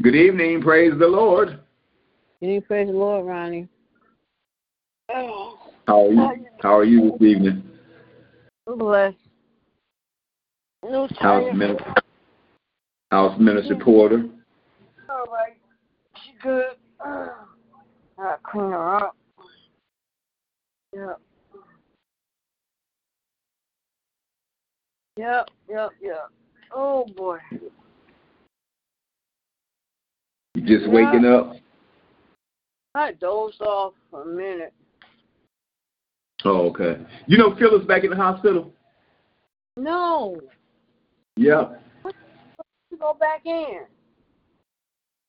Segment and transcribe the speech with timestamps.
[0.00, 0.62] Good evening.
[0.62, 1.58] Praise the Lord.
[2.38, 2.62] Good evening.
[2.62, 3.66] Praise the Lord, Ronnie.
[5.12, 5.58] Oh.
[5.88, 6.46] How are you?
[6.60, 7.64] How are you this evening?
[8.64, 9.16] Blessed.
[10.84, 11.94] No How's Minister,
[13.10, 14.26] how's Minister Porter?
[15.10, 15.56] All right.
[16.24, 16.76] She good.
[17.00, 19.16] I clean her up.
[20.94, 21.20] Yep.
[25.16, 26.28] Yep, yep, yep.
[26.72, 27.38] Oh boy.
[30.66, 31.56] Just waking up?
[32.94, 34.72] I dozed off for a minute.
[36.44, 36.96] Oh, okay.
[37.26, 38.72] You know Phyllis back in the hospital?
[39.76, 40.40] No.
[41.36, 41.82] Yep.
[42.90, 43.80] You go back in.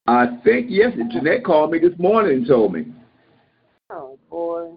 [0.08, 0.94] I think yes.
[1.12, 2.86] Jeanette called me this morning and told me.
[3.92, 4.72] Oh boy.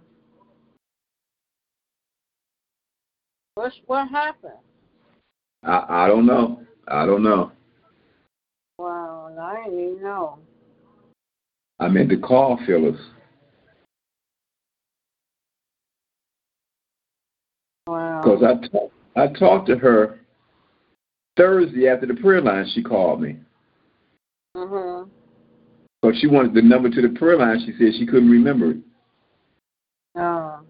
[3.54, 4.52] What's what happened?
[5.64, 6.62] I I don't know.
[6.88, 7.52] I don't know.
[8.82, 10.40] Wow, I didn't even know.
[11.78, 12.98] I meant to call Phyllis.
[17.86, 18.22] Wow.
[18.24, 20.18] Because I talked I talked to her
[21.36, 22.66] Thursday after the prayer line.
[22.74, 23.38] She called me.
[24.56, 25.08] Mhm.
[26.04, 27.60] So she wanted the number to the prayer line.
[27.60, 28.78] She said she couldn't remember it.
[30.16, 30.60] Oh.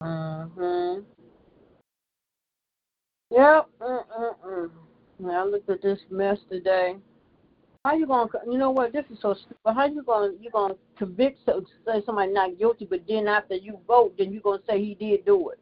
[0.00, 1.04] Mhm.
[3.32, 3.68] Yep.
[3.80, 4.70] Mm-mm-mm.
[5.24, 6.96] I looked at this mess today.
[7.84, 8.28] How you gonna?
[8.50, 8.92] You know what?
[8.92, 9.56] This is so stupid.
[9.64, 10.32] How you gonna?
[10.40, 14.40] You gonna convict so, say somebody not guilty, but then after you vote, then you
[14.40, 15.60] gonna say he did do it?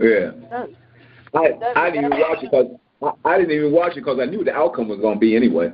[0.00, 0.32] Yeah.
[0.50, 0.70] That,
[1.34, 2.66] I that, I didn't even watch it because
[3.02, 5.36] I, I didn't even watch it because I knew the outcome was going to be
[5.36, 5.72] anyway.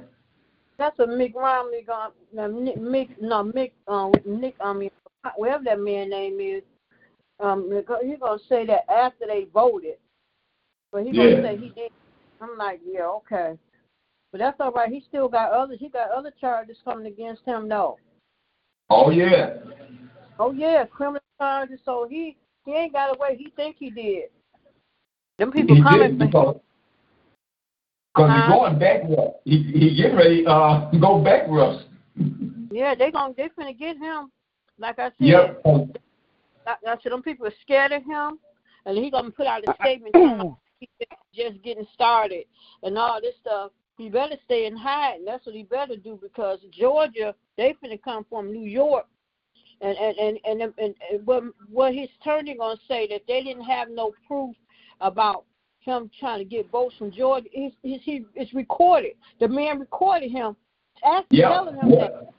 [0.78, 2.12] That's what Mick Romney gonna.
[2.52, 3.72] Nick, Mick, no Mick.
[3.88, 4.56] Um, Nick.
[4.60, 4.90] I mean,
[5.36, 6.62] whatever that man name is.
[7.38, 7.70] Um,
[8.02, 9.96] he's gonna say that after they voted,
[10.92, 11.92] but he gonna say he did.
[12.40, 13.58] I'm like, yeah, okay.
[14.32, 14.90] But that's all right.
[14.90, 15.78] He still got others.
[15.80, 17.68] He got other charges coming against him.
[17.68, 17.98] No.
[18.90, 19.54] Oh yeah.
[20.38, 21.80] Oh yeah, criminal charges.
[21.84, 23.36] So he he ain't got away.
[23.38, 24.24] He think he did.
[25.38, 26.30] Them people he coming did for him.
[26.30, 26.60] because
[28.14, 28.40] because Uh-huh.
[28.42, 29.40] he's going bankrupt.
[29.44, 31.84] He he getting ready uh to go bankrupt.
[32.70, 34.30] Yeah, they gonna they finna get him.
[34.78, 35.62] Like I said, Yep.
[36.66, 38.38] I, I said them people are scared of him,
[38.84, 40.88] and he gonna put out a statement telling them he's
[41.36, 42.44] just getting started
[42.82, 43.72] and all this stuff.
[43.98, 45.24] He better stay in hiding.
[45.24, 49.06] That's what he better do because Georgia, they finna come from New York,
[49.80, 53.64] and and and and, and, and what what his attorney gonna say that they didn't
[53.64, 54.54] have no proof
[55.00, 55.44] about
[55.80, 57.48] him trying to get votes from Georgia.
[57.52, 59.12] He's, he's he it's recorded.
[59.40, 60.56] The man recorded him,
[61.04, 61.48] asking, Yeah.
[61.48, 62.32] telling him that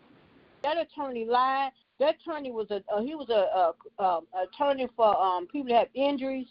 [0.63, 1.71] that attorney lied.
[1.99, 5.79] That attorney was a uh, he was a, a, a attorney for um people that
[5.79, 6.47] have injuries.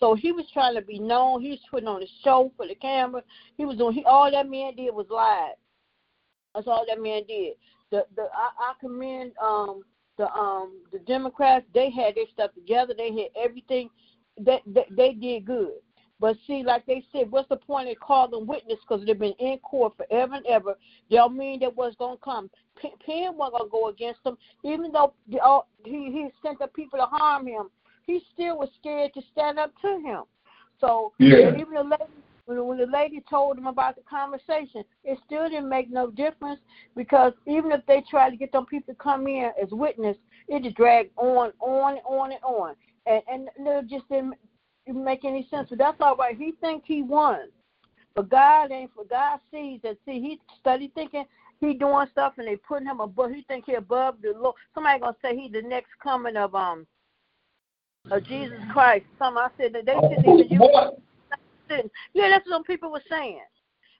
[0.00, 1.40] So he was trying to be known.
[1.40, 3.22] He was putting on a show for the camera.
[3.56, 3.94] He was doing.
[3.94, 5.52] He, all that man did was lie.
[6.54, 7.54] That's all that man did.
[7.90, 9.82] The the I, I commend um
[10.18, 11.66] the um the Democrats.
[11.74, 12.94] They had their stuff together.
[12.96, 13.90] They had everything.
[14.38, 15.72] That they, they did good.
[16.18, 18.78] But see, like they said, what's the point of calling witness?
[18.86, 20.76] Because they've been in court forever and ever.
[21.10, 22.50] They'll mean that what's going to come.
[22.80, 26.98] Penn wasn't to go against them, even though the, uh, he, he sent the people
[26.98, 27.68] to harm him.
[28.06, 30.22] He still was scared to stand up to him.
[30.80, 31.54] So Yeah.
[31.56, 35.68] even the lady, when, when the lady told him about the conversation, it still didn't
[35.68, 36.60] make no difference
[36.94, 40.16] because even if they tried to get them people to come in as witness,
[40.48, 42.74] it just dragged on, on, and on, and on.
[43.06, 44.34] And, and it just didn't
[44.86, 45.68] didn't make any sense.
[45.68, 46.36] But that's all right.
[46.36, 47.48] He think he won.
[48.14, 51.24] But God ain't for God sees that see he study thinking
[51.60, 54.54] he doing stuff and they putting him above he think he above the Lord.
[54.74, 56.86] Somebody gonna say he the next coming of um
[58.10, 59.04] of Jesus Christ.
[59.18, 60.98] Some I said that they shouldn't even use What?
[62.14, 63.40] Yeah, that's what some people were saying.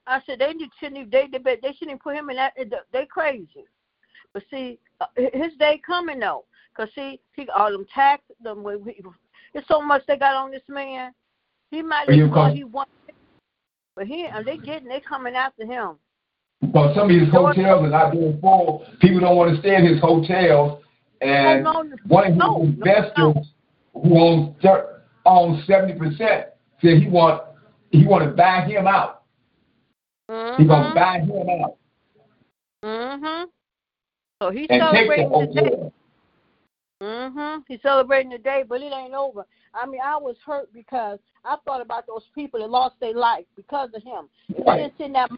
[0.06, 2.52] I said they shouldn't even, they they they shouldn't even put him in that.
[2.92, 3.64] They crazy.
[4.32, 6.44] But see, uh, his day coming though,
[6.76, 8.64] cause see, he all them tax them.
[9.54, 11.12] It's so much they got on this man.
[11.70, 12.86] He might have thought he won,
[13.96, 15.96] but he and they getting they coming after him.
[16.60, 18.86] Because some of his hotels are not being full.
[19.00, 20.82] People don't want to stay in his hotels.
[21.20, 23.52] And Oh, one of his investors.
[24.02, 26.46] Who owns thir- owns seventy percent
[26.80, 27.42] said he want
[27.90, 29.22] he want to buy him out.
[30.28, 30.94] He gonna Mhm.
[30.94, 31.76] buy him out
[32.82, 33.50] Mhm.
[34.40, 35.92] So he's and take the celebrating today.
[37.00, 37.64] Mhm.
[37.68, 39.46] He's celebrating the day, but it ain't over.
[39.74, 43.46] I mean, I was hurt because I thought about those people that lost their life
[43.56, 44.28] because of him.
[44.48, 45.30] If he didn't send that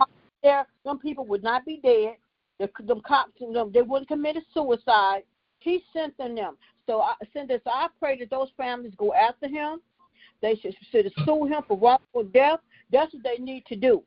[0.42, 2.16] there, them people would not be dead.
[2.58, 5.22] The, them cops, them, they wouldn't committed suicide.
[5.60, 6.56] He sent them them.
[6.88, 7.60] So I sent this.
[7.66, 9.80] I pray that those families go after him.
[10.40, 12.60] They should, should sue him for wrongful death.
[12.90, 14.02] That's what they need to do.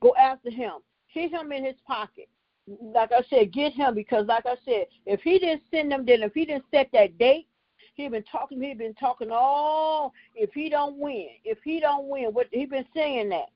[0.00, 0.72] Go after him.
[1.08, 2.28] Hit him in his pocket.
[2.66, 6.22] Like I said, get him because, like I said, if he didn't send them, then
[6.22, 7.48] if he didn't set that date,
[7.94, 8.62] he been talking.
[8.62, 10.14] He been talking all.
[10.34, 13.50] If he don't win, if he don't win, what he been saying that.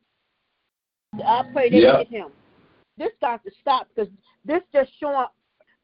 [1.25, 1.99] I pray they Yeah.
[1.99, 2.32] get him.
[2.99, 4.12] This got to stop because
[4.44, 5.26] this just showing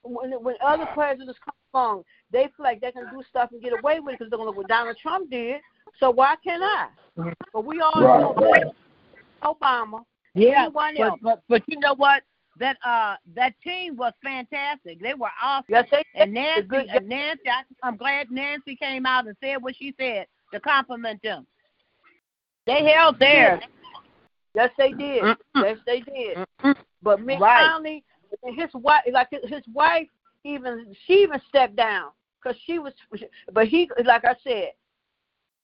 [0.02, 3.72] when when other presidents come along, they feel like they can do stuff and get
[3.78, 5.60] away with it because they're gonna look what Donald Trump did.
[6.00, 6.88] So why can't I?
[7.52, 8.64] But we all Right, know right.
[9.44, 10.04] Obama.
[10.34, 11.20] Yeah, Anyone but, else?
[11.22, 12.22] but but you know what?
[12.58, 15.00] That uh that team was fantastic.
[15.00, 15.66] They were awesome.
[15.68, 19.62] Yes, they And Nancy, good and Nancy, I, I'm glad Nancy came out and said
[19.62, 21.46] what she said to compliment them.
[22.66, 23.62] They held theirs.
[24.54, 25.22] Yes, they did.
[25.22, 25.36] Mm-mm.
[25.56, 26.38] Yes, they did.
[26.62, 26.74] Mm-mm.
[27.02, 27.62] But Mitt Right.
[27.62, 28.04] Romney,
[28.44, 30.06] his wife, like his, his wife,
[30.44, 32.10] even she even stepped down
[32.42, 32.92] because she was.
[33.52, 34.72] But he, like I said,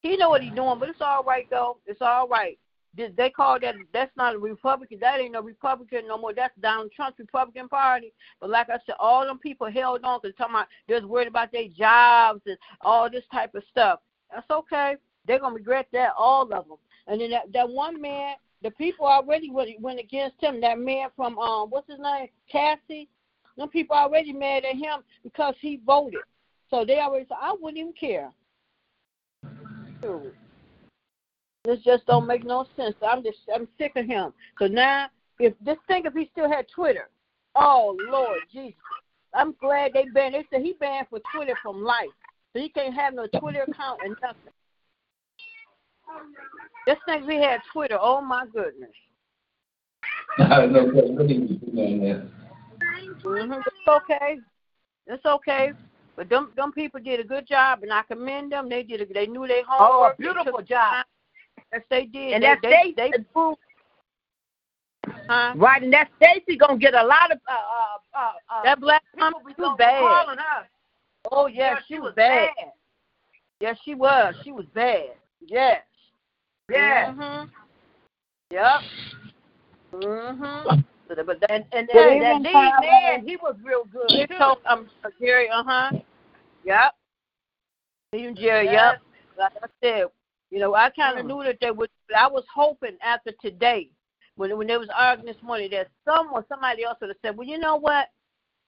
[0.00, 0.78] he know what he's doing.
[0.78, 1.78] But it's all right though.
[1.86, 2.58] It's all right.
[2.96, 4.98] They- They call that that's not a Republican.
[5.00, 6.32] That ain't no Republican no more.
[6.32, 8.12] That's Donald Trump's Republican Party.
[8.40, 11.52] But like I said, all them people held on because talking about they're worried about
[11.52, 14.00] their jobs and all this type of stuff.
[14.32, 14.96] That's okay.
[15.26, 16.78] They're gonna regret that, all of them.
[17.06, 20.60] And then that, that one man, the people already went against him.
[20.60, 23.08] That man from um, what's his name, Cassie.
[23.56, 26.20] Them people already mad at him because he voted.
[26.70, 28.30] So they already said, I wouldn't even care.
[30.02, 30.32] Dude.
[31.64, 32.94] This just don't make no sense.
[33.06, 34.32] I'm just I'm sick of him.
[34.58, 37.08] So now, if just think if he still had Twitter,
[37.56, 38.78] oh Lord Jesus,
[39.34, 40.34] I'm glad they banned.
[40.34, 42.08] They said he banned for Twitter from life,
[42.52, 44.52] so he can't have no Twitter account and nothing.
[46.86, 47.98] Just think we had Twitter.
[48.00, 48.90] Oh my goodness.
[50.38, 52.30] no, what do you do on that?
[53.24, 54.38] hmm It's okay.
[55.06, 55.72] It's okay.
[56.18, 58.68] But them them people did a good job, and I commend them.
[58.68, 59.00] They did.
[59.02, 60.14] A, they knew their Oh, homework.
[60.14, 60.90] a beautiful job.
[60.90, 61.04] time.
[61.72, 62.32] Yes, they did.
[62.32, 63.58] And they, that they, Stacy, they proved.
[65.28, 65.52] Huh?
[65.54, 65.80] right?
[65.80, 68.32] And that Stacy gonna get a lot of uh uh uh.
[68.50, 70.38] uh That black people woman was gonna bad.
[70.38, 70.66] her.
[71.30, 72.50] Oh yes, Yeah, she was bad.
[73.60, 74.34] Yes, she was.
[74.42, 75.10] She was bad.
[75.46, 75.82] Yes.
[76.68, 77.12] Yeah.
[77.12, 77.48] Mhm.
[78.50, 78.80] Yep.
[79.92, 80.84] Mhm.
[81.08, 84.10] But but that, And and But that, that even lead man, he was real good
[84.10, 84.36] He too.
[84.36, 85.92] told um Jerry, uh huh.
[86.68, 86.94] Yep.
[88.12, 88.92] Even Jerry, Yeah.
[88.92, 89.02] yep.
[89.38, 90.06] Like I said,
[90.50, 91.28] you know, I kind of Mm.
[91.28, 91.90] knew that they would.
[92.14, 93.90] I was hoping after today,
[94.36, 97.46] when when there was arguing this morning, that someone, somebody else would have said, well,
[97.46, 98.10] you know what?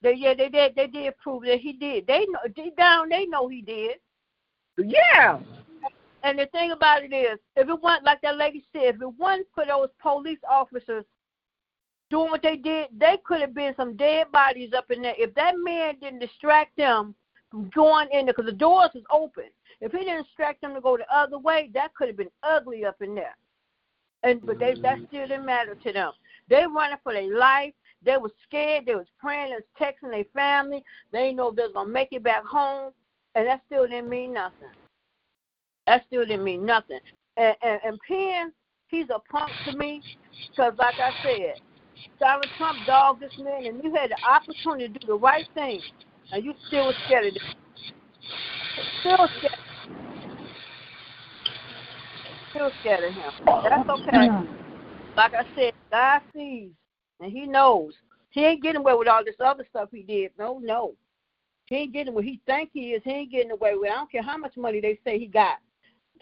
[0.00, 0.74] They yeah, they did.
[0.74, 2.06] They did prove that he did.
[2.06, 4.00] They know deep down, they know he did.
[4.78, 5.40] Yeah.
[6.22, 9.18] And the thing about it is, if it wasn't like that lady said, if it
[9.18, 11.04] wasn't for those police officers
[12.10, 15.14] doing what they did, they could have been some dead bodies up in there.
[15.16, 17.14] If that man didn't distract them
[17.74, 19.44] going in there, because the doors was open,
[19.80, 22.84] if he didn't instruct them to go the other way, that could have been ugly
[22.84, 23.36] up in there.
[24.22, 25.04] And but they that mm-hmm.
[25.06, 26.12] still didn't matter to them.
[26.48, 27.72] They running for their life.
[28.04, 28.84] They was scared.
[28.86, 30.84] They was praying and texting their family.
[31.12, 32.92] They didn't know if they was gonna make it back home,
[33.34, 34.68] and that still didn't mean nothing.
[35.86, 37.00] That still didn't mean nothing.
[37.36, 38.52] And and, and Penn,
[38.88, 40.02] he's a punk to me,
[40.50, 41.60] because like I said,
[42.18, 45.80] Donald Trump dogged this man, and you had the opportunity to do the right thing,
[46.32, 47.42] and you still scared of it.
[49.00, 49.58] Still scared.
[52.50, 53.32] Still scared of him.
[53.46, 54.28] That's okay.
[55.16, 56.70] Like I said, God sees,
[57.20, 57.92] and He knows.
[58.30, 60.30] He ain't getting away with all this other stuff he did.
[60.38, 60.94] No, no.
[61.66, 63.02] He ain't getting what he think he is.
[63.04, 63.88] He ain't getting away with.
[63.88, 63.92] it.
[63.92, 65.58] I don't care how much money they say he got.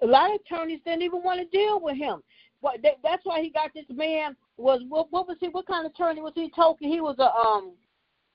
[0.02, 2.22] A lot of attorneys didn't even want to deal with him.
[2.62, 4.36] But they, that's why he got this man.
[4.56, 5.48] Was what, what was he?
[5.48, 6.50] What kind of attorney was he?
[6.50, 6.90] Talking?
[6.90, 7.72] He was a um,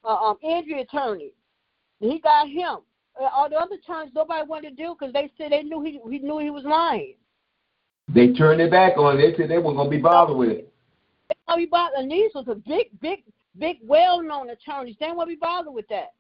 [0.06, 1.32] a, um, injury attorney.
[2.04, 2.80] He got him.
[3.20, 6.02] Uh, all the other times, nobody wanted to do because they said they knew he
[6.12, 7.16] he knew he was lying.
[8.14, 9.22] They turned their back on it.
[9.22, 10.74] They said they weren't gonna be bothered with it.
[11.48, 12.00] Oh, he bothered.
[12.00, 13.24] And these was a big, big,
[13.58, 14.98] big, well-known attorneys.
[15.00, 16.14] They to be bothered with that.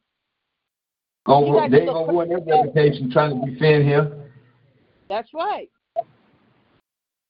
[1.25, 4.13] Gonna, they to gonna look- ruin their reputation trying to defend him.
[5.10, 5.70] That's right.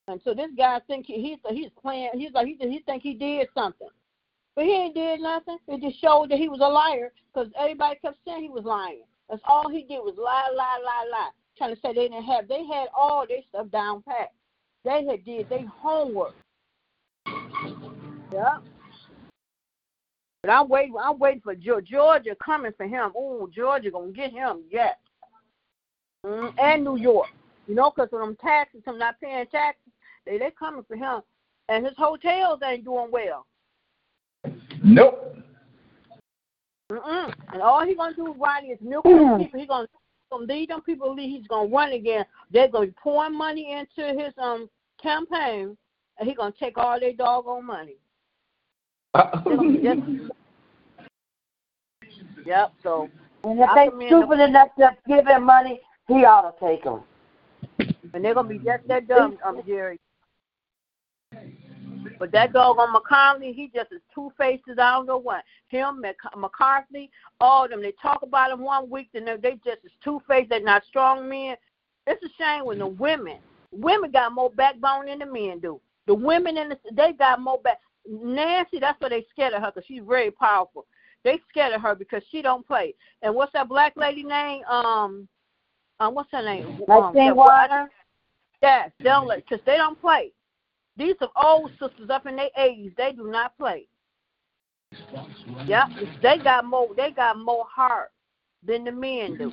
[0.08, 2.12] And so this guy think he, he's he's playing.
[2.14, 3.88] He's like he he think he did something,
[4.56, 5.58] but he ain't did nothing.
[5.68, 9.04] It just showed that he was a liar because everybody kept saying he was lying.
[9.30, 11.30] That's all he did was lie, lie, lie, lie.
[11.58, 12.48] Trying to say they didn't have.
[12.48, 14.32] They had all their stuff down pat.
[14.84, 16.36] They had did their homework.
[18.32, 18.58] Yeah.
[20.42, 20.96] But I'm waiting.
[21.02, 23.14] I'm waiting for Geor- Georgia coming for him.
[23.16, 24.64] Oh, Georgia gonna get him.
[24.70, 24.96] Yes.
[26.26, 27.30] Mm, and New York.
[27.68, 29.94] You know, because of them taxes, him not paying taxes,
[30.26, 31.22] they they coming for him,
[31.70, 33.46] and his hotels ain't doing well.
[34.84, 35.38] Nope.
[36.92, 37.34] Mm-mm.
[37.54, 39.60] And all he gonna do, Rodney, is milk them people.
[39.60, 39.88] He gonna,
[40.32, 41.16] gonna lead them people.
[41.16, 41.30] Lead.
[41.30, 42.26] He's gonna run again.
[42.52, 44.70] They're gonna be pouring money into his um
[45.02, 45.78] campaign,
[46.20, 47.96] and he gonna take all their doggone money.
[52.46, 52.74] yep.
[52.84, 53.10] So
[53.44, 56.84] And if I they commend stupid enough to give him money, he ought to take
[56.84, 57.04] them.
[58.14, 60.00] and they're gonna be just that dumb, um, Jerry.
[62.20, 64.78] But that dog on McConnell, he just is two faces.
[64.80, 65.44] I don't know what.
[65.68, 66.04] Him,
[66.38, 67.82] McCarthy, all of them.
[67.82, 70.50] They talk about him one week, then they, they just is two faced.
[70.50, 71.56] They're not strong men.
[72.06, 73.38] It's a shame when the women,
[73.72, 75.80] women got more backbone than the men do.
[76.06, 77.80] The women in the they got more back.
[78.06, 80.86] Nancy, that's why they scared of her because she's very powerful.
[81.24, 82.94] They scared of her because she don't play.
[83.22, 84.64] And what's that black lady name?
[84.66, 85.28] Um,
[86.02, 86.66] um, what's her name?
[86.66, 87.90] Um, Maxine that- Warner.
[88.62, 90.32] Yes, don't let because they don't play.
[90.98, 92.92] These are old sisters up in their eighties.
[92.98, 93.88] They do not play.
[95.66, 95.88] Yep,
[96.22, 96.90] they got more.
[96.96, 98.12] They got more heart
[98.66, 99.52] than the men do.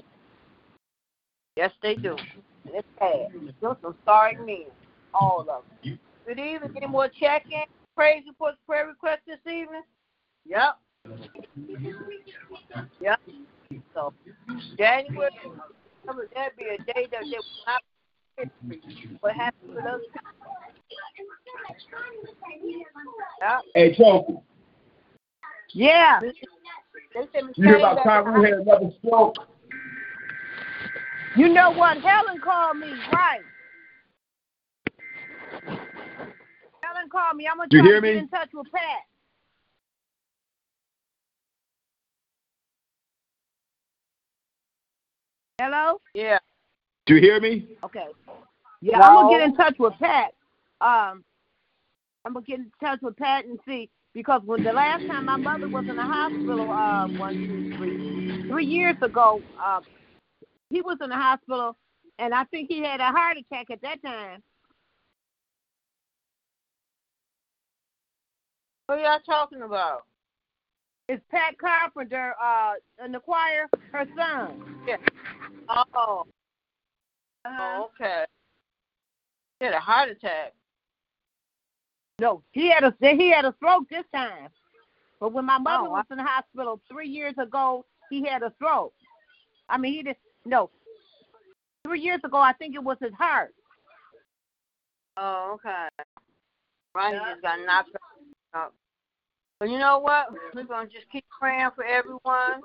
[1.57, 2.17] Yes, they do.
[2.67, 3.29] It's sad.
[3.61, 4.67] Those some sorry men,
[5.15, 5.99] all of them.
[6.27, 6.73] Good evening.
[6.77, 7.63] Any more check-in?
[7.97, 9.83] Praise reports, prayer requests this evening?
[10.47, 10.79] Yep.
[13.01, 13.21] Yep.
[13.95, 14.13] So
[14.79, 15.31] January,
[16.35, 17.83] that'd be a day that they will not
[19.21, 20.01] what happened with us?
[23.41, 23.59] Yeah.
[23.75, 24.43] Hey, Choke,
[25.73, 26.21] Yeah.
[26.23, 29.37] You hear about Congress had another stroke?
[31.37, 31.99] You know what?
[31.99, 33.41] Helen called me, right?
[36.83, 37.47] Helen called me.
[37.51, 39.05] I'm gonna try to get in touch with Pat.
[45.59, 46.01] Hello?
[46.15, 46.39] Yeah.
[47.07, 47.69] Do you hear me?
[47.85, 48.07] Okay.
[48.81, 49.05] Yeah, No.
[49.05, 50.33] I'm gonna get in touch with Pat.
[50.81, 51.25] Um,
[52.25, 55.37] I'm gonna get in touch with Pat and see because when the last time my
[55.37, 59.81] mother was in the hospital, uh, one, two, three, three years ago, uh,
[60.69, 61.77] he was in the hospital,
[62.19, 64.43] and I think he had a heart attack at that time.
[68.89, 70.03] Who y'all talking about?
[71.09, 72.75] It's Pat Carpenter, uh,
[73.05, 74.81] in the choir, her son.
[74.87, 74.97] Yeah.
[75.69, 76.25] Oh.
[77.45, 77.59] Uh-huh.
[77.61, 78.25] Oh, okay.
[79.59, 80.53] He had a heart attack.
[82.21, 84.51] No, he had a he had a stroke this time.
[85.21, 88.43] But when my oh, mother Oh, was in the hospital three years ago, he had
[88.43, 88.93] a stroke.
[89.71, 90.69] I mean, he did no.
[91.87, 93.55] Three years ago, I think it was his heart.
[95.17, 95.89] Oh, okay.
[96.95, 97.97] Right, he just got knocked
[98.55, 98.75] out.
[99.59, 100.27] But you know what?
[100.55, 102.61] We're gonna just keep praying for everyone.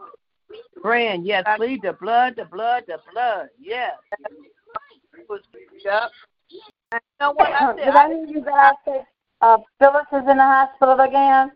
[0.81, 3.93] Praying, yes, plead the blood, the blood, the blood, yes.
[5.17, 6.11] Yep.
[6.91, 7.85] And you know what I said?
[7.85, 9.05] Did I hear you guys say
[9.45, 11.51] uh, Phyllis is in the hospital again?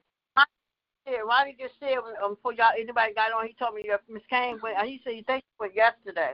[1.07, 4.21] said, Ronnie just said um, before y'all anybody got on, he told me that Miss
[4.29, 4.77] Kane went.
[4.87, 6.33] He said he thinks it was yesterday,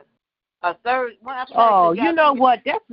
[0.63, 1.13] a third.
[1.21, 2.59] When I Oh, you know what?
[2.65, 2.83] That's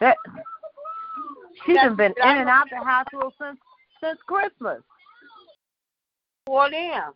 [0.00, 0.16] that.
[1.64, 3.58] She's That's- been in and out the hospital since
[4.02, 4.82] since Christmas.
[6.46, 7.12] For them,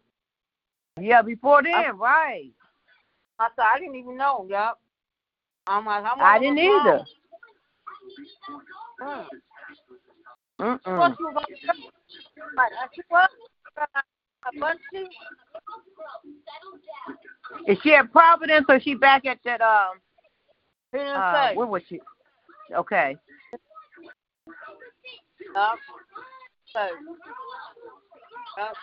[0.98, 2.50] Yeah, before then, right?
[3.38, 4.46] I said I didn't even know.
[4.50, 4.78] Yep.
[5.68, 7.04] I'm like, I'm I didn't either.
[9.00, 9.26] Mm.
[10.60, 11.16] Mm-mm.
[17.66, 20.00] Is she at Providence or she back at that um
[20.94, 21.56] uh say.
[21.56, 22.00] where was she?
[22.74, 23.16] Okay.
[25.54, 25.78] Yep.
[26.72, 26.80] So,
[28.58, 28.74] yep.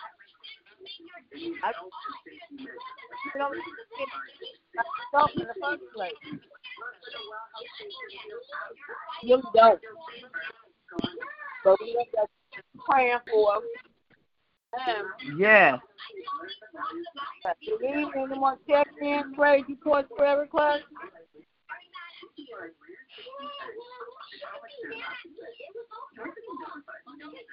[0.88, 1.56] I, you
[4.78, 6.12] I stopped in the first place.
[9.22, 9.80] You don't.
[11.64, 13.60] So we just praying for.
[14.86, 15.78] And Yeah.
[17.66, 18.12] Good evening.
[18.16, 20.82] Anyone check in, praise reports, prayer requests?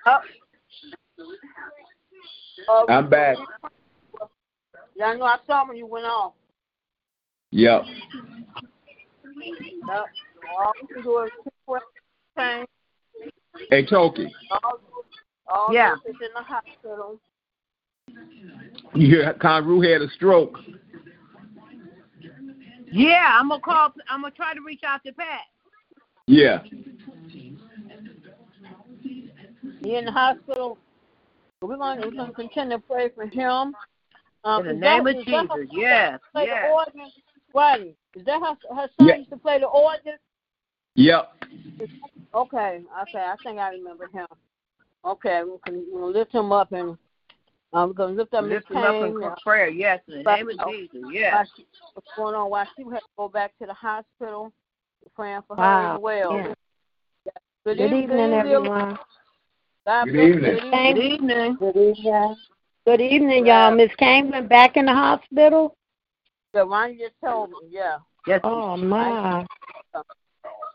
[0.05, 0.19] Oh.
[2.67, 3.37] Oh, I'm back.
[4.95, 6.33] Yeah, I know I saw when you went off.
[7.51, 7.83] Yep.
[9.87, 10.05] Yep.
[10.57, 11.51] All we do is keep.
[13.69, 14.79] Hey, Toki, All,
[15.47, 15.95] all Yeah.
[16.05, 17.19] this in the hospital.
[18.93, 20.57] you hear Conru had a stroke.
[22.91, 25.41] Yeah, I'm gonna call I'm gonna try to reach out to Pat.
[26.27, 26.63] Yeah.
[29.81, 30.77] He in the hospital.
[31.65, 33.73] But we're going to, we're going to continue to pray for him.
[34.43, 36.63] Um, In the name that- of is her Jesus, yes, play yes.
[36.67, 37.11] the organ?
[37.55, 37.95] Right.
[38.15, 39.15] Is that her, her son Yeah.
[39.15, 40.13] used to play the organ?
[40.93, 41.31] Yep.
[42.35, 44.27] Okay, okay, I think I remember him.
[45.03, 46.97] Okay, we're gonna, we're gonna lift him up and
[47.73, 49.31] um, we're gonna lift up Miss Lift him up in Kane.
[49.43, 51.47] prayer, yes, in the name of Jesus, yes.
[51.57, 52.49] she, what's going on?
[52.51, 54.51] Why she had to go back to the hospital?
[55.15, 56.33] Praying for her Wow, as well.
[56.35, 56.53] yeah.
[57.65, 58.97] Good, Good evening, evening, everyone.
[59.85, 60.57] God Good evening.
[60.71, 61.57] Good evening.
[61.59, 62.35] Good evening.
[62.87, 63.45] Good evening.
[63.45, 63.67] Yeah.
[63.67, 63.75] y'all.
[63.77, 65.75] Miss Kane went back in the hospital.
[66.53, 67.97] The one you just told me, yeah.
[68.25, 68.41] Yes.
[68.43, 69.45] Oh my.
[69.93, 70.01] I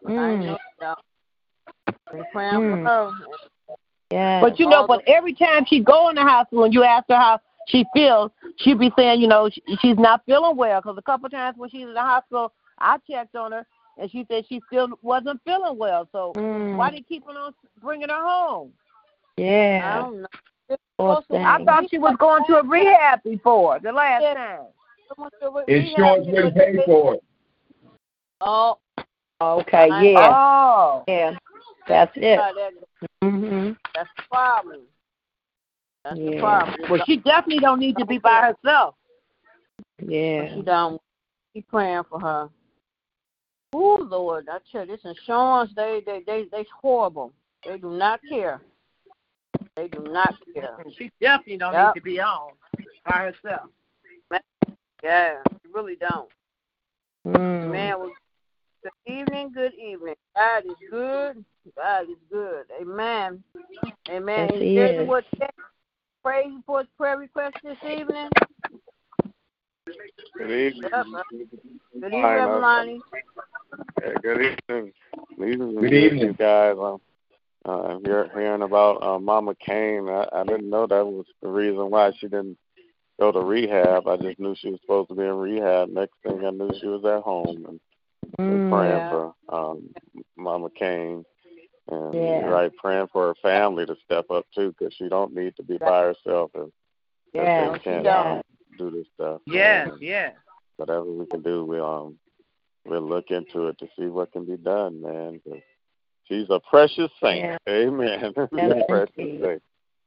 [0.06, 0.44] Mm.
[0.44, 0.58] know.
[0.80, 0.94] Yeah.
[2.12, 2.84] Been Mm.
[2.84, 3.36] for.
[4.12, 4.40] Yeah.
[4.40, 7.16] But you know, but every time she go in the hospital and you ask her
[7.16, 10.80] how she feels, she be saying, you know, she, she's not feeling well.
[10.80, 13.66] Because a couple of times when she's in the hospital, I checked on her
[13.98, 16.08] and she said she still wasn't feeling well.
[16.12, 16.76] So Mm.
[16.76, 18.72] why they keep on bringing her home?
[19.40, 19.98] I Yeah.
[20.00, 20.28] don't know.
[20.68, 21.44] It's Poor supposed to- thing.
[21.44, 24.34] I thought she was going to a rehab before the last Yeah.
[24.34, 24.66] time.
[25.66, 27.24] Insurance wouldn't pay for it.
[28.40, 28.78] Oh,
[29.42, 29.88] Okay.
[30.12, 30.30] Yeah.
[30.34, 31.04] Oh.
[31.08, 31.38] Yeah.
[31.88, 32.38] That's it.
[32.38, 33.10] how that goes.
[33.22, 33.76] Mhm.
[33.94, 34.82] that's the problem.
[36.04, 36.90] That's the problem.
[36.90, 38.96] Well, she definitely don't need to be by herself.
[39.98, 40.54] Yeah.
[40.54, 41.00] She don't.
[41.54, 42.50] Keep praying for her.
[43.72, 47.32] Oh Lord, I tell you, this insurance, they they they they horrible.
[47.64, 48.60] They do not care.
[49.80, 50.76] They do not care.
[50.98, 51.94] She definitely don't Yep.
[51.94, 52.52] need to be on
[53.06, 53.70] by herself.
[55.02, 56.28] Yeah, you really don't.
[57.26, 57.72] Mm.
[57.72, 58.12] Man, was
[58.82, 60.14] good evening, good evening.
[60.36, 61.42] God is good.
[61.74, 62.66] God is good.
[62.82, 63.42] Amen.
[64.10, 64.50] Amen.
[64.50, 65.08] Yes, he there is.
[65.08, 65.24] what
[66.22, 68.28] praise for prayer request this evening?
[70.36, 70.90] Good evening.
[70.92, 71.06] Yep.
[71.94, 73.00] Good evening, Hi, Lonnie.
[74.02, 74.92] Yeah, good evening.
[75.32, 76.36] Evening Good evening.
[76.38, 77.00] Guys, um,
[77.64, 80.08] uh, you're hearing about uh, Mama Kane.
[80.08, 82.58] I, I didn't know that was the reason why she didn't
[83.18, 84.08] go to rehab.
[84.08, 85.90] I just knew she was supposed to be in rehab.
[85.90, 87.80] Next thing I knew, she was at home and
[88.38, 88.68] Mm.
[88.68, 89.08] praying Yeah.
[89.08, 89.94] for um,
[90.36, 91.24] Mama Kane.
[91.90, 92.38] And Yeah.
[92.40, 95.62] you're right, praying for her family to step up too, because she don't need to
[95.62, 96.72] be by herself and
[97.34, 97.74] Yeah.
[97.74, 98.20] if can't Yeah.
[98.20, 98.42] um,
[98.78, 99.42] do this stuff.
[99.46, 100.36] Yes, Um, yes.
[100.76, 102.18] whatever we can do, we um
[102.86, 105.40] we'll look into it to see what can be done, man.
[105.40, 105.60] 'cause
[106.30, 107.44] she's a precious saint.
[107.44, 107.58] Yeah.
[107.68, 108.32] Amen.
[108.36, 109.62] she's Yes, a precious saint.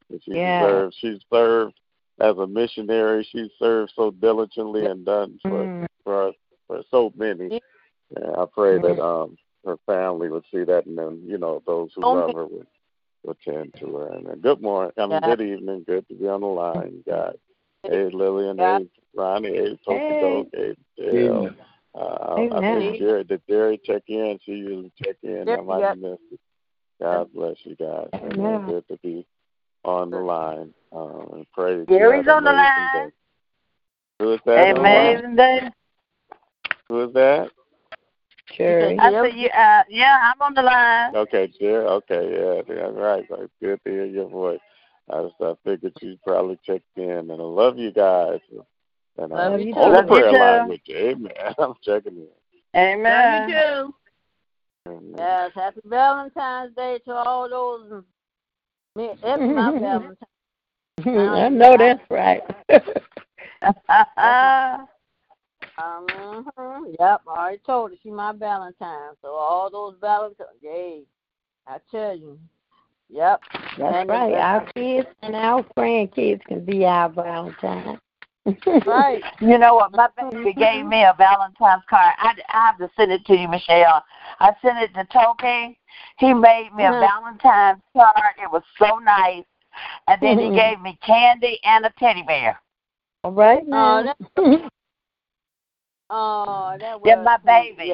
[0.10, 0.60] And she Yeah.
[0.60, 0.96] deserves.
[1.00, 1.74] She's served
[2.20, 3.28] as a missionary.
[3.32, 5.88] She served so diligently and done for Mm.
[6.04, 6.34] for
[6.68, 7.62] for so many.
[8.16, 9.02] And I pray that Mm-hmm.
[9.02, 12.46] um her family would see that, and then you know those who Oh, love her
[12.46, 12.68] would
[13.24, 14.08] would tend to her.
[14.08, 14.92] And good morning.
[14.98, 15.36] I mean, Yeah.
[15.36, 15.84] good evening.
[15.88, 17.38] Good to be on the line, you guys.
[17.84, 18.58] Hey, Lillian.
[18.58, 18.80] Yeah.
[18.80, 19.50] Hey, Ronnie.
[19.56, 20.50] Hey, Tokido.
[20.54, 20.76] Hey.
[20.98, 21.36] Hey, Dale.
[21.36, 21.56] evening.
[21.96, 22.82] Uh, I Amen.
[22.82, 24.40] think Jerry, did Jerry check in?
[24.44, 25.48] She usually check in.
[25.50, 25.90] I might yep.
[25.90, 26.40] have missed it.
[27.02, 28.10] God bless you guys.
[28.14, 28.66] And, uh, Amen.
[28.66, 29.26] good to be
[29.84, 30.74] on the line.
[30.92, 31.78] Um, and pray.
[31.78, 32.90] that you Gary's have on the line.
[32.94, 33.12] day.
[34.20, 34.78] Who is that?
[34.78, 34.80] on?
[34.80, 35.70] Amazing day.
[36.88, 37.50] Who is that?
[38.56, 39.02] Sure.
[39.02, 41.16] I said, yeah, uh, yeah, I'm on the line.
[41.16, 41.86] Okay, Jerry.
[41.86, 43.26] Okay, yeah, yeah, right.
[43.30, 44.60] So it's good to hear your voice.
[45.12, 48.40] I just I figured you probably checked in, and I love you guys.
[49.18, 49.96] And uh, Love you on too.
[49.96, 50.38] the Love you prayer too.
[50.38, 50.98] line with you.
[50.98, 51.32] Amen.
[51.60, 52.28] I'm checking in.
[52.76, 53.48] Amen.
[53.48, 53.96] Love you too.
[54.92, 55.16] Amen.
[55.18, 58.04] Yes, happy Valentine's Day to all those.
[58.96, 60.18] Me, it's my Valentine's.
[61.06, 62.42] I know that's right.
[65.78, 66.46] Um,
[67.00, 69.12] yep, I already told her she my Valentine.
[69.22, 71.04] So all those Valentines, yay!
[71.68, 72.38] I tell you,
[73.10, 73.42] yep.
[73.78, 74.34] That's And right.
[74.34, 78.00] Our kids and our grandkids can be our Valentine.
[78.86, 79.24] Right.
[79.42, 79.92] You know what?
[79.94, 82.14] My baby gave me a Valentine's card.
[82.18, 84.04] I, I have to send it to you, Michelle.
[84.40, 85.78] I sent it to Toki.
[86.18, 87.00] He made me a Mhm.
[87.00, 88.36] Valentine's card.
[88.42, 89.46] It was so nice.
[90.08, 90.56] And then he Mhm.
[90.56, 92.62] gave me candy and a teddy bear.
[93.24, 94.16] All right Oh, now.
[96.10, 97.94] Oh, that was They're my baby.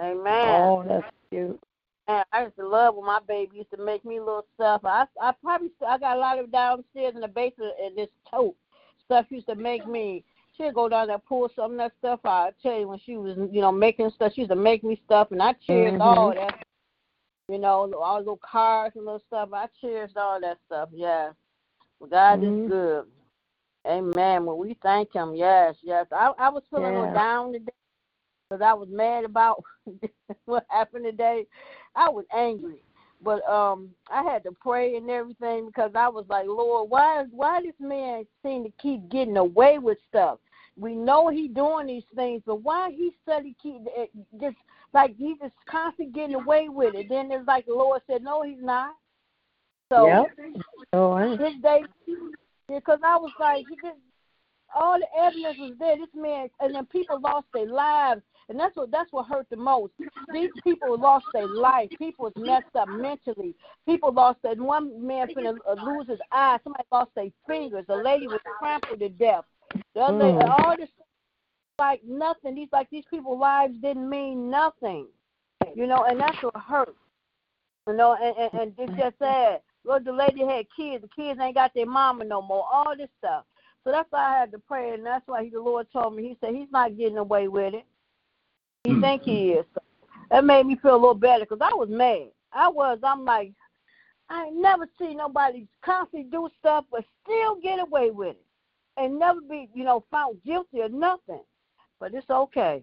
[0.00, 0.54] Amen.
[0.54, 1.60] oh, that's cute.
[2.06, 4.84] Man, I used to love when my baby used to make me little stuff.
[4.84, 7.96] I I probably still, I got a lot of it downstairs in the basement in
[7.96, 8.56] this tote.
[9.06, 10.24] Stuff used to make me.
[10.56, 12.48] She'd go down there pull some of that stuff out.
[12.48, 15.00] I tell you when she was you know making stuff, she used to make me
[15.04, 16.36] stuff, and I cherished all Mhm.
[16.36, 16.64] that.
[17.48, 19.50] You know, all the little cards and little stuff.
[19.52, 20.88] I cherished all that stuff.
[20.92, 21.32] Yeah.
[21.98, 22.64] Well, God Mhm.
[22.64, 23.12] is good.
[23.86, 24.46] Amen.
[24.46, 25.34] Well, we thank Him.
[25.34, 26.06] Yes, yes.
[26.10, 27.12] I I was feeling Yeah.
[27.12, 27.72] down today
[28.48, 29.62] because I was mad about
[30.46, 31.46] what happened today.
[31.94, 32.80] I was angry,
[33.24, 37.28] but um, I had to pray and everything because I was like, Lord, why is
[37.30, 40.38] why this man seem to keep getting away with stuff?
[40.76, 44.10] We know he doing these things, but why he study keep it,
[44.40, 44.56] just
[44.92, 47.06] like he just constantly getting away with it?
[47.08, 48.92] Then it's like the Lord said, no, he's not.
[49.88, 50.26] So Yep.
[50.92, 51.84] Oh, I- this day,
[52.68, 53.98] because I was like, he just
[54.74, 55.96] all the evidence was there.
[55.96, 59.56] This man, and then people lost their lives, and that's what that's what hurt the
[59.56, 59.92] most.
[60.32, 61.90] These people lost their life.
[61.98, 63.54] People was messed up mentally.
[63.86, 66.58] People lost their one man finna uh, lose his eye.
[66.62, 67.84] Somebody lost their fingers.
[67.88, 69.44] A lady was trampled to death.
[69.94, 70.64] The other, Mm.
[70.64, 70.88] all this
[71.78, 72.54] like nothing.
[72.54, 75.06] These like these people's lives didn't mean nothing.
[75.74, 76.94] You know, and that's what hurt.
[77.86, 79.60] You know, and and, and it's just sad.
[79.84, 81.02] Look, the lady had kids.
[81.02, 82.66] The kids ain't got their mama no more.
[82.72, 83.44] All this stuff.
[83.84, 86.22] So that's why I had to pray, and that's why he, the Lord told me.
[86.22, 87.84] He said he's not getting away with it.
[88.84, 89.00] He mm-hmm.
[89.00, 89.64] think he is.
[89.74, 89.80] So
[90.30, 92.28] that made me feel a little better because I was mad.
[92.52, 92.98] I was.
[93.02, 93.52] I'm like,
[94.28, 98.44] I ain't never seen nobody constantly do stuff but still get away with it
[98.96, 101.42] and never be, you know, found guilty or nothing.
[101.98, 102.82] But it's okay.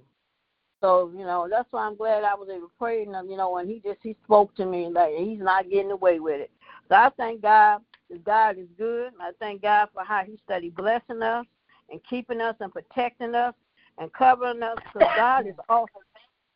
[0.81, 3.57] So, you know, that's why I'm glad I was able to pray and you know,
[3.57, 6.51] and he just he spoke to me like he's not getting away with it.
[6.89, 9.11] So I thank God that God is good.
[9.19, 11.45] I thank God for how he studied blessing us
[11.89, 13.53] and keeping us and protecting us
[13.97, 16.01] and covering us because God is awesome.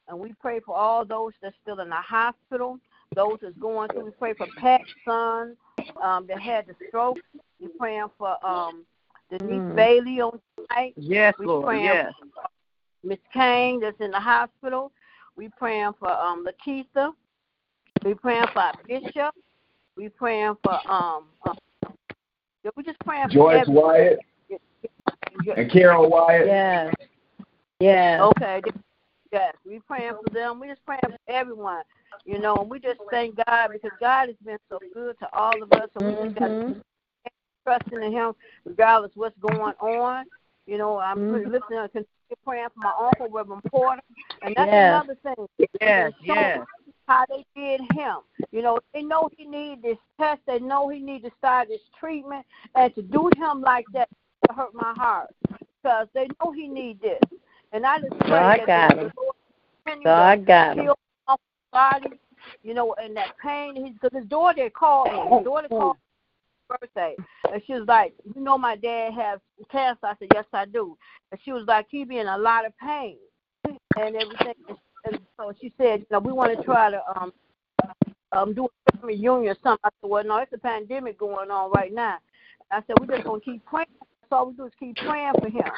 [0.08, 2.80] And we pray for all those that's still in the hospital,
[3.15, 4.06] those that's going through.
[4.06, 5.56] We pray for Pat's son
[6.02, 7.17] um, that had the stroke.
[7.60, 8.86] We're praying for um,
[9.30, 9.76] Denise mm.
[9.76, 10.93] Bailey on tonight.
[10.95, 11.80] Yes, we Lord.
[11.80, 12.13] Yes.
[13.04, 14.91] Miss Kane that's in the hospital.
[15.36, 17.12] We praying for um Lakeitha.
[18.04, 19.36] We praying for our bishop.
[19.95, 21.58] We praying for um, um
[22.76, 24.19] we just praying Joyce for Joyce Wyatt
[25.56, 26.48] and Carol Wyatt.
[26.48, 26.91] Yeah.
[27.79, 28.23] Yeah.
[28.23, 28.61] Okay.
[29.31, 30.59] Yes, we praying for them.
[30.59, 31.83] We just praying for everyone.
[32.25, 35.61] You know, and we just thank God because God has been so good to all
[35.61, 36.79] of us, and we just got to mm-hmm.
[37.65, 38.33] trusting in Him
[38.63, 40.25] regardless what's going on.
[40.65, 41.51] You know, I'm mm-hmm.
[41.51, 42.07] listening and continue
[42.45, 44.01] praying for my uncle Reverend Porter,
[44.41, 45.03] and that's yes.
[45.03, 45.67] another thing.
[45.81, 46.59] Yes, yes.
[47.07, 48.17] How they did him.
[48.51, 50.41] You know, they know he need this test.
[50.47, 54.09] They know he need to start this treatment, and to do him like that
[54.55, 55.29] hurt my heart
[55.83, 57.19] because they know he need this.
[57.75, 59.11] And I just pray so I got him.
[60.01, 60.93] So I got him.
[61.73, 62.07] Body,
[62.63, 63.75] you know, and that pain.
[63.75, 65.35] He's because his daughter called me.
[65.35, 67.17] His daughter called me birthday,
[67.51, 70.97] and she was like, "You know, my dad has cancer." I said, "Yes, I do."
[71.31, 73.17] And she was like, "He be in a lot of pain
[73.65, 74.55] and everything."
[75.03, 77.33] And so she said, "You know, we want to try to um
[78.31, 81.71] um do a reunion or something." I said, "Well, no, it's a pandemic going on
[81.71, 82.19] right now."
[82.71, 85.49] I said, "We're just gonna keep praying." That's all we do is keep praying for
[85.49, 85.69] him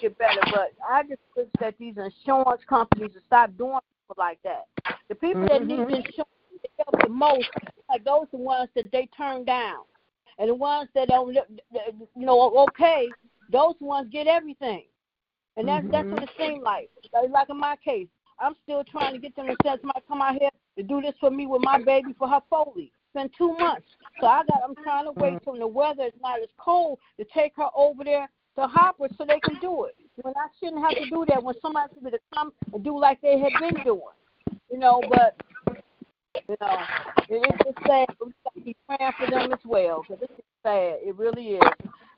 [0.00, 0.40] get better.
[0.52, 4.66] But I just wish that these insurance companies would stop doing people like that.
[5.08, 5.46] The people mm-hmm.
[5.46, 5.94] that need mm-hmm.
[5.94, 6.30] insurance
[6.78, 7.48] help the most,
[7.88, 9.84] like those the ones that they turn down,
[10.38, 11.42] and the ones that don't, you
[12.16, 13.08] know, okay,
[13.52, 14.84] those ones get everything.
[15.56, 15.92] And that's mm-hmm.
[15.92, 16.90] that's what it seems like.
[17.12, 20.36] Like in my case, I'm still trying to get them to send somebody come out
[20.40, 22.92] here to do this for me with my baby for her Foley.
[22.92, 23.86] It's been two months.
[24.20, 27.26] So I got I'm trying to wait till the weather is not as cold to
[27.34, 28.28] take her over there
[28.60, 29.96] to Hopper so they can do it.
[30.22, 33.20] When I shouldn't have to do that when somebody's going to come and do like
[33.20, 34.00] they had been doing.
[34.70, 35.36] You know, but
[36.48, 36.76] you know,
[37.28, 38.06] it, it's sad.
[38.20, 40.98] We got to keep praying for them as well because it's sad.
[41.02, 41.62] It really is.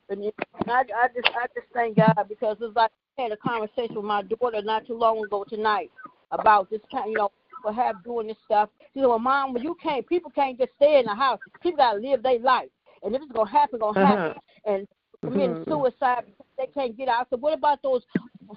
[0.08, 0.32] And, and
[0.70, 4.04] I, I just, I just thank God because it's like I had a conversation with
[4.04, 5.90] my daughter not too long ago tonight
[6.30, 7.10] about this kind.
[7.10, 8.68] You know, people have doing this stuff.
[8.94, 10.06] You know, well, mom, you can't.
[10.06, 11.38] People can't just stay in the house.
[11.62, 12.68] People got to live their life.
[13.02, 14.24] And if it's gonna happen, gonna happen.
[14.24, 14.74] Uh-huh.
[14.74, 14.88] And
[15.22, 15.70] committing mm-hmm.
[15.70, 17.28] suicide because they can't get out.
[17.30, 18.02] So what about those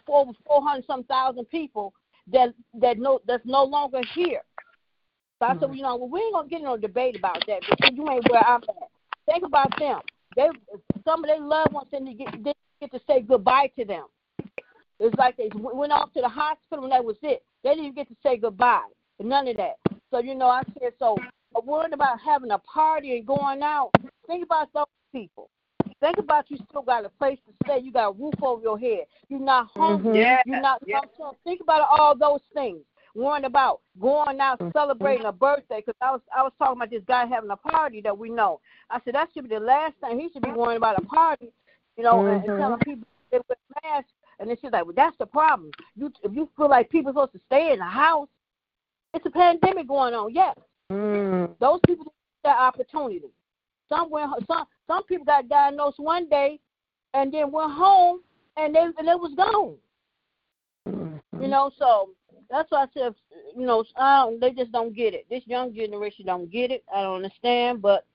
[0.08, 1.94] over four hundred some thousand people
[2.32, 4.42] that that no that's no longer here?
[5.40, 5.60] So I mm-hmm.
[5.60, 8.10] said, you know, well, we ain't gonna get in no debate about that because you
[8.10, 8.90] ain't where I'm at.
[9.26, 10.00] Think about them.
[10.36, 10.50] They
[11.04, 14.06] some of their loved ones didn't get didn't get to say goodbye to them.
[15.00, 17.44] It's like they went off to the hospital and that was it.
[17.64, 18.88] They didn't even get to say goodbye.
[19.22, 19.76] None of that.
[20.12, 21.18] So you know, I said so.
[21.58, 23.90] A word about having a party and going out.
[24.28, 25.50] Think about those people.
[26.06, 27.80] Think about you still got a place to stay.
[27.84, 29.06] You got a roof over your head.
[29.28, 30.12] You're not hungry.
[30.12, 30.16] Mm-hmm.
[30.16, 30.42] Yeah.
[30.46, 30.84] You're not.
[30.86, 31.00] Yeah.
[31.44, 32.82] Think about all those things.
[33.16, 34.70] Worrying about going out mm-hmm.
[34.78, 38.02] celebrating a birthday because I was I was talking about this guy having a party
[38.02, 38.60] that we know.
[38.92, 41.52] I said that should be the last thing he should be worrying about a party,
[41.98, 42.36] you know, mm-hmm.
[42.36, 44.12] and, and telling people they wear masks.
[44.40, 45.72] And then she's like, well, that's the problem.
[45.96, 48.28] You if you feel like people are supposed to stay in the house,
[49.16, 50.36] it's a pandemic going on.
[50.36, 50.56] Yes,
[50.92, 51.50] mm.
[51.60, 52.14] those people
[52.44, 53.32] that opportunity.
[53.90, 56.60] Some went, some some people got diagnosed one day,
[57.14, 58.22] and then went home,
[58.58, 59.76] and they and it was gone.
[60.88, 61.42] Mm-hmm.
[61.42, 62.10] You know, so
[62.50, 63.16] that's why I said,
[63.56, 65.26] you know, I don't, they just don't get it.
[65.30, 66.84] This young generation don't get it.
[66.94, 68.06] I don't understand, but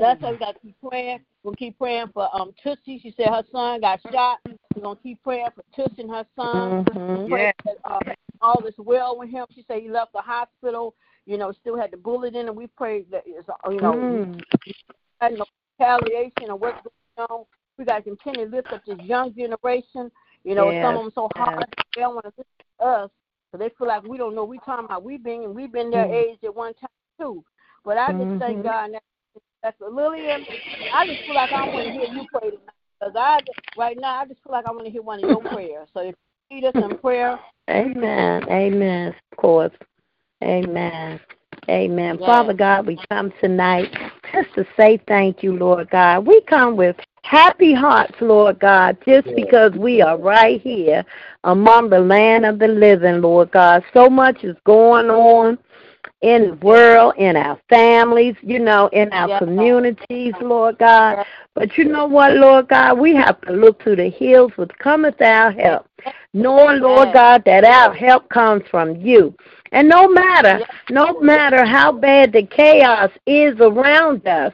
[0.00, 1.20] that's why we got to keep praying.
[1.42, 3.00] We'll keep praying for um Tootsie.
[3.02, 4.38] She said her son got shot.
[4.74, 6.84] We're gonna keep praying for Tootsie and her son.
[6.84, 7.32] Mm-hmm.
[7.32, 7.52] Yeah.
[7.64, 8.00] That, uh,
[8.40, 9.46] all is well with him.
[9.54, 10.94] She said he left the hospital
[11.26, 12.54] you know, still had the bullet in it.
[12.54, 13.42] We prayed that, you
[13.80, 14.40] know, mm.
[15.20, 15.44] had no
[15.78, 16.82] retaliation or what's
[17.16, 17.44] going on.
[17.78, 20.10] We got to continue to lift up this young generation.
[20.44, 20.84] You know, yes.
[20.84, 22.44] some of them so hard they don't want to listen
[22.78, 23.10] to us,
[23.50, 24.44] so they feel like we don't know.
[24.44, 26.32] We talking about we been and we've been their mm.
[26.32, 27.42] age at one time too.
[27.84, 28.38] But I just mm-hmm.
[28.38, 29.02] thank God that
[29.62, 30.44] that's Lillian.
[30.92, 32.60] I just feel like I want to hear you pray tonight
[33.00, 33.40] because I
[33.78, 35.88] right now I just feel like I want to hear one of your prayers.
[35.94, 36.14] So if
[36.50, 39.72] you need us in prayer, Amen, Amen, of course.
[40.44, 41.20] Amen.
[41.68, 42.18] Amen.
[42.20, 42.26] Yes.
[42.26, 43.90] Father God, we come tonight
[44.32, 46.26] just to say thank you, Lord God.
[46.26, 49.34] We come with happy hearts, Lord God, just yes.
[49.34, 51.04] because we are right here
[51.44, 53.82] among the land of the living, Lord God.
[53.94, 55.58] So much is going on
[56.20, 59.38] in the world, in our families, you know, in our yes.
[59.38, 61.24] communities, Lord God.
[61.54, 62.98] But you know what, Lord God?
[62.98, 65.86] We have to look to the hills which cometh our help,
[66.32, 69.34] knowing, Lord God, that our help comes from you.
[69.74, 74.52] And no matter, no matter how bad the chaos is around us,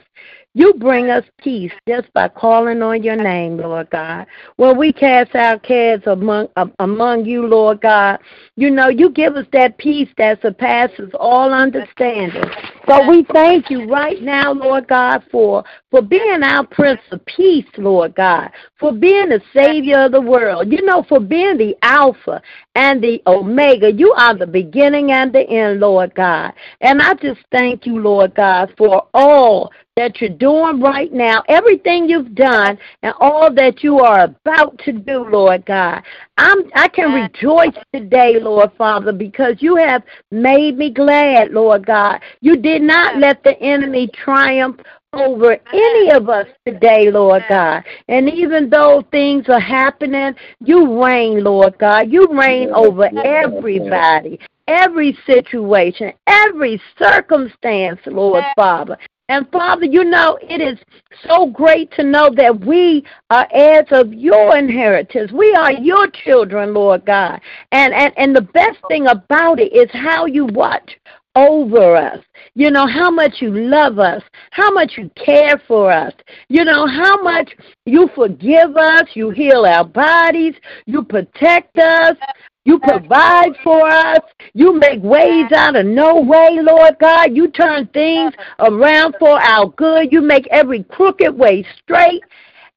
[0.60, 4.26] you bring us peace just by calling on your name, Lord God.
[4.56, 8.18] When we cast our cares among um, among you, Lord God,
[8.56, 12.44] you know you give us that peace that surpasses all understanding.
[12.86, 17.64] So we thank you right now, Lord God, for for being our Prince of Peace,
[17.78, 20.70] Lord God, for being the Savior of the world.
[20.70, 22.42] You know, for being the Alpha
[22.74, 23.90] and the Omega.
[23.90, 26.52] You are the beginning and the end, Lord God.
[26.82, 32.08] And I just thank you, Lord God, for all that you're doing right now, everything
[32.08, 36.02] you've done, and all that you are about to do, Lord God.
[36.38, 42.20] I'm, I can rejoice today, Lord Father, because you have made me glad, Lord God.
[42.40, 44.80] You did not let the enemy triumph
[45.12, 47.84] over any of us today, Lord God.
[48.08, 50.34] And even though things are happening,
[50.64, 52.10] you reign, Lord God.
[52.10, 58.96] You reign over everybody, every situation, every circumstance, Lord Father.
[59.30, 60.76] And Father, you know, it is
[61.24, 65.30] so great to know that we are heirs of your inheritance.
[65.30, 67.40] We are your children, Lord God.
[67.70, 70.98] And and, and the best thing about it is how you watch
[71.36, 72.18] over us.
[72.54, 76.12] You know, how much you love us, how much you care for us.
[76.48, 77.54] You know, how much
[77.86, 80.54] you forgive us, you heal our bodies,
[80.86, 82.16] you protect us.
[82.64, 84.20] You provide for us.
[84.52, 87.34] You make ways out of no way, Lord God.
[87.34, 90.12] You turn things around for our good.
[90.12, 92.22] You make every crooked way straight.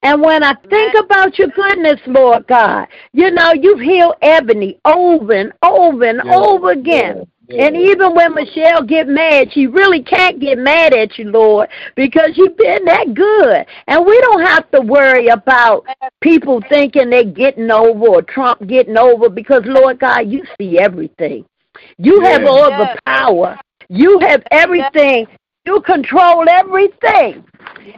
[0.03, 5.31] And when I think about your goodness, Lord God, you know, you've healed Ebony over
[5.31, 6.35] and over and yeah.
[6.35, 7.25] over again.
[7.47, 7.65] Yeah.
[7.65, 12.31] And even when Michelle get mad, she really can't get mad at you, Lord, because
[12.35, 13.65] you've been that good.
[13.87, 15.85] And we don't have to worry about
[16.21, 21.45] people thinking they're getting over or Trump getting over because, Lord God, you see everything.
[21.97, 22.29] You yeah.
[22.29, 23.59] have all the power.
[23.89, 25.27] You have everything.
[25.65, 27.43] You control everything.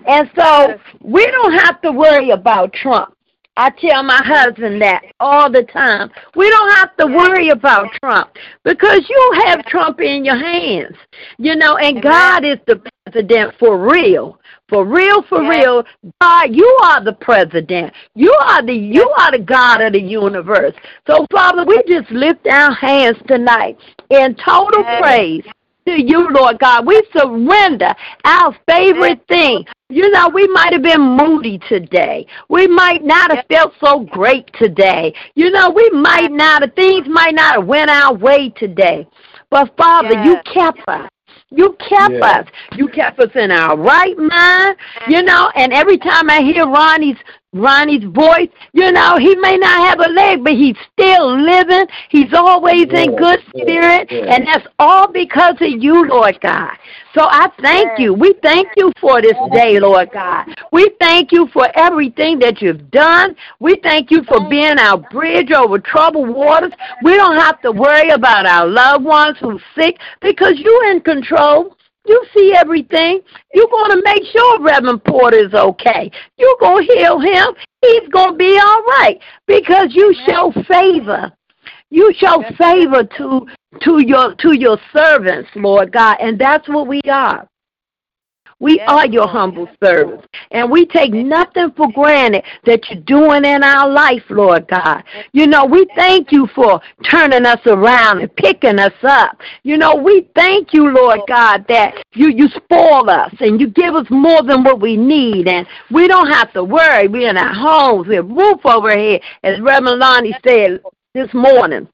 [0.08, 3.15] And so we don't have to worry about Trump.
[3.58, 6.12] I tell my husband that all the time.
[6.36, 8.32] We don't have to worry about Trump
[8.64, 10.98] because you have Trump in your hands.
[11.38, 14.40] You know, and God is the president for real.
[14.68, 15.84] For real, for real,
[16.20, 17.94] God, you are the president.
[18.16, 20.74] You are the you are the God of the universe.
[21.08, 23.78] So Father, we just lift our hands tonight
[24.10, 25.46] in total praise
[25.88, 26.86] to you, Lord God.
[26.86, 27.94] We surrender
[28.24, 29.66] our favorite thing.
[29.90, 32.26] You know, we might have been moody today.
[32.50, 35.14] We might not have felt so great today.
[35.36, 39.08] You know, we might not have, things might not have went our way today.
[39.52, 40.26] But Father, yes.
[40.26, 41.10] you kept us.
[41.52, 42.48] You kept us.
[42.76, 44.76] You kept us in our right mind,
[45.08, 47.18] you know, and every time I hear Ronnie's
[47.56, 48.50] Ronnie's voice.
[48.74, 51.88] You know, he may not have a leg, but he's still living.
[52.10, 54.12] He's always yeah, in good spirit.
[54.12, 54.36] Yeah, yeah.
[54.36, 56.72] And that's all because of you, Lord God.
[57.14, 58.14] So I thank you.
[58.14, 60.48] We thank you for this day, Lord God.
[60.74, 63.38] We thank you for everything that you've done.
[63.60, 66.74] We thank you for being our bridge over troubled waters.
[67.04, 71.75] We don't have to worry about our loved ones who's sick because you're in control.
[72.06, 73.22] You see everything.
[73.54, 76.12] You're going to make sure Reverend Porter is okay.
[76.38, 77.56] You're going to heal him.
[77.82, 81.32] He's going to be all right because you show favor.
[81.90, 83.48] You show favor to
[83.82, 87.48] to your to your servants, Lord God, and that's what we are.
[88.66, 88.90] We yes.
[88.90, 90.26] are your humble servants.
[90.50, 95.04] And we take nothing for granted that you're doing in our life, Lord God.
[95.34, 99.38] You know, we thank you for turning us around and picking us up.
[99.62, 103.94] You know, we thank you, Lord God, that you, you spoil us and you give
[103.94, 105.48] us more than what we need.
[105.48, 107.08] And we don't have to worry.
[107.08, 108.08] We're in our homes.
[108.08, 110.82] We have roof over our head, as Reverend Lonnie said
[111.14, 111.88] this morning.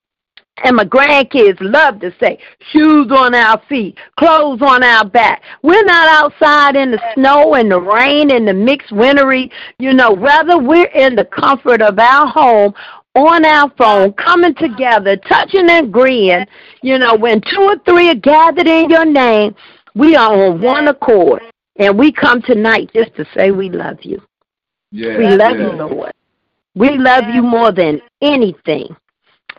[0.63, 2.37] And my grandkids love to say,
[2.71, 5.41] shoes on our feet, clothes on our back.
[5.63, 10.15] We're not outside in the snow and the rain and the mixed wintry, you know,
[10.15, 12.73] rather we're in the comfort of our home
[13.15, 16.45] on our phone, coming together, touching and agreeing.
[16.81, 19.55] You know, when two or three are gathered in your name,
[19.95, 21.41] we are on one accord.
[21.77, 24.21] And we come tonight just to say we love you.
[24.91, 25.71] Yeah, we love yeah.
[25.71, 26.11] you, Lord.
[26.75, 28.95] We love you more than anything.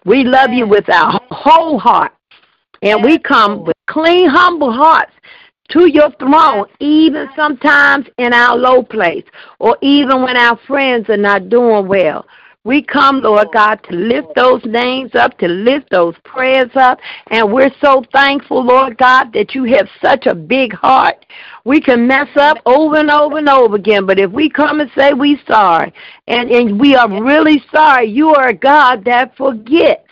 [0.04, 2.12] We love you with our whole heart.
[2.82, 5.12] And we come with clean, humble hearts
[5.68, 9.24] to your throne, even sometimes in our low place,
[9.60, 12.26] or even when our friends are not doing well.
[12.64, 17.00] We come, Lord God, to lift those names up, to lift those prayers up.
[17.30, 21.26] And we're so thankful, Lord God, that you have such a big heart.
[21.64, 24.90] We can mess up over and over and over again, but if we come and
[24.96, 25.92] say we sorry,
[26.28, 30.08] and, and we are really sorry, you are a God that forgets.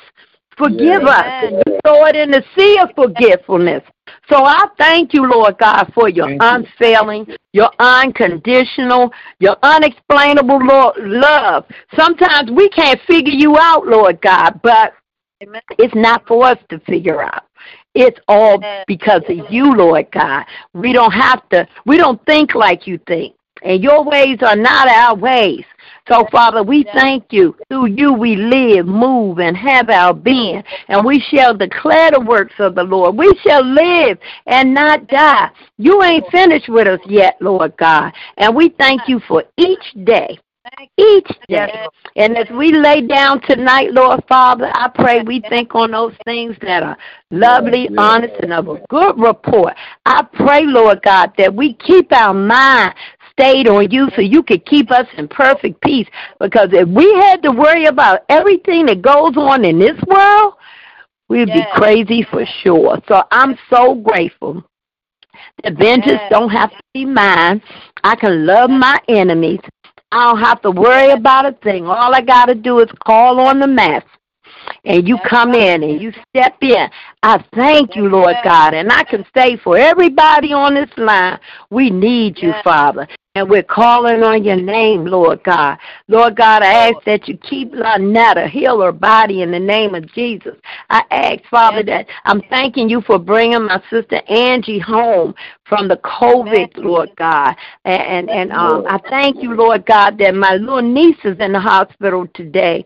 [0.59, 1.25] Forgive us.
[1.43, 3.83] And you throw it in the sea of forgetfulness.
[4.29, 11.65] So I thank you, Lord God, for your unfailing, your unconditional, your unexplainable Lord, love.
[11.97, 14.95] Sometimes we can't figure you out, Lord God, but
[15.79, 17.45] it's not for us to figure out.
[17.95, 20.45] It's all because of you, Lord God.
[20.75, 23.35] We don't have to, we don't think like you think.
[23.63, 25.65] And your ways are not our ways.
[26.11, 27.57] So, Father, we thank you.
[27.69, 30.63] Through you we live, move, and have our being.
[30.89, 33.17] And we shall declare the works of the Lord.
[33.17, 35.51] We shall live and not die.
[35.79, 38.13] You ain't finished with us yet, Lord God.
[38.39, 40.39] And we thank you for each day.
[40.97, 41.87] Each day.
[42.17, 46.57] And as we lay down tonight, Lord Father, I pray we think on those things
[46.63, 46.97] that are
[47.31, 49.75] lovely, honest, and of a good report.
[50.07, 52.95] I pray, Lord God, that we keep our mind
[53.41, 56.07] stayed on you so you could keep us in perfect peace.
[56.39, 60.55] Because if we had to worry about everything that goes on in this world,
[61.29, 61.59] we'd yes.
[61.59, 62.99] be crazy for sure.
[63.09, 64.63] So I'm so grateful.
[65.65, 66.31] The vengeance yes.
[66.31, 67.63] don't have to be mine.
[68.05, 69.61] I can love my enemies.
[70.13, 71.87] I don't have to worry about a thing.
[71.87, 74.11] All I got to do is call on the master
[74.85, 76.89] and you come in and you step in.
[77.23, 78.75] I thank you, Lord God.
[78.75, 81.39] And I can say for everybody on this line,
[81.71, 83.07] we need you, Father.
[83.37, 85.79] And we're calling on your name, Lord God.
[86.09, 90.13] Lord God, I ask that you keep Lynetta, heal her body in the name of
[90.13, 90.57] Jesus.
[90.89, 95.33] I ask, Father, that I'm thanking you for bringing my sister Angie home
[95.65, 97.55] from the COVID, Lord God.
[97.85, 101.53] And, and, and um, I thank you, Lord God, that my little niece is in
[101.53, 102.85] the hospital today.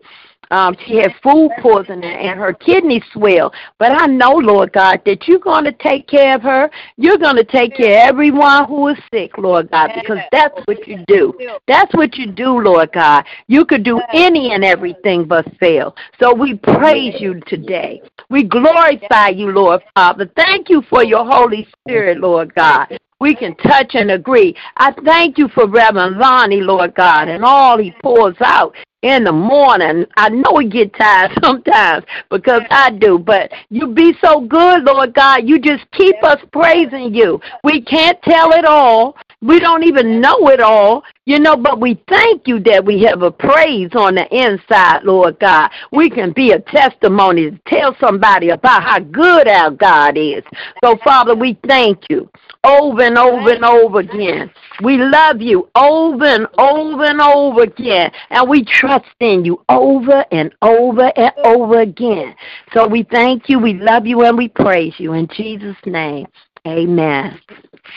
[0.51, 3.53] Um, she had food poisoning and her kidneys swell.
[3.79, 6.69] But I know, Lord God, that you're going to take care of her.
[6.97, 10.87] You're going to take care of everyone who is sick, Lord God, because that's what
[10.87, 11.33] you do.
[11.67, 13.25] That's what you do, Lord God.
[13.47, 15.95] You could do any and everything but fail.
[16.19, 18.01] So we praise you today.
[18.29, 20.29] We glorify you, Lord Father.
[20.35, 24.55] Thank you for your Holy Spirit, Lord God we can touch and agree.
[24.77, 28.75] I thank you for Reverend Lonnie, Lord God, and all he pours out
[29.05, 30.05] in the morning.
[30.17, 35.13] I know we get tired sometimes because I do, but you be so good, Lord
[35.13, 35.47] God.
[35.47, 37.39] You just keep us praising you.
[37.63, 39.15] We can't tell it all.
[39.45, 43.21] We don't even know it all, you know, but we thank you that we have
[43.21, 45.69] a praise on the inside, Lord God.
[45.91, 50.41] We can be a testimony to tell somebody about how good our God is.
[50.83, 52.27] So, Father, we thank you
[52.63, 54.49] over and over and over again.
[54.81, 58.11] We love you over and over and over again.
[58.31, 62.35] And we trust in you over and over and over again.
[62.73, 65.13] So we thank you, we love you, and we praise you.
[65.13, 66.25] In Jesus' name,
[66.65, 67.39] amen.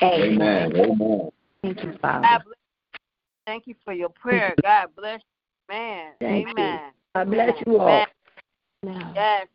[0.02, 0.76] Amen.
[0.76, 1.30] amen.
[1.62, 2.44] Thank you, Father.
[3.46, 4.54] Thank you for your prayer.
[4.62, 5.74] God bless you.
[5.74, 6.12] Man.
[6.20, 6.80] Thank amen.
[6.84, 6.92] You.
[7.14, 8.06] God bless you all.
[8.82, 9.46] Yes.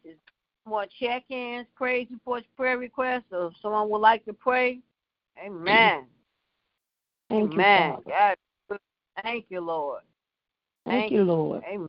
[0.66, 4.80] More check ins, praise reports, prayer requests, or if someone would like to pray.
[5.44, 6.06] Amen.
[7.30, 7.96] Thank Amen.
[8.06, 8.38] you, God.
[9.24, 10.02] Thank you, Lord.
[10.86, 11.64] Thank, Thank you, Lord.
[11.68, 11.88] Amen.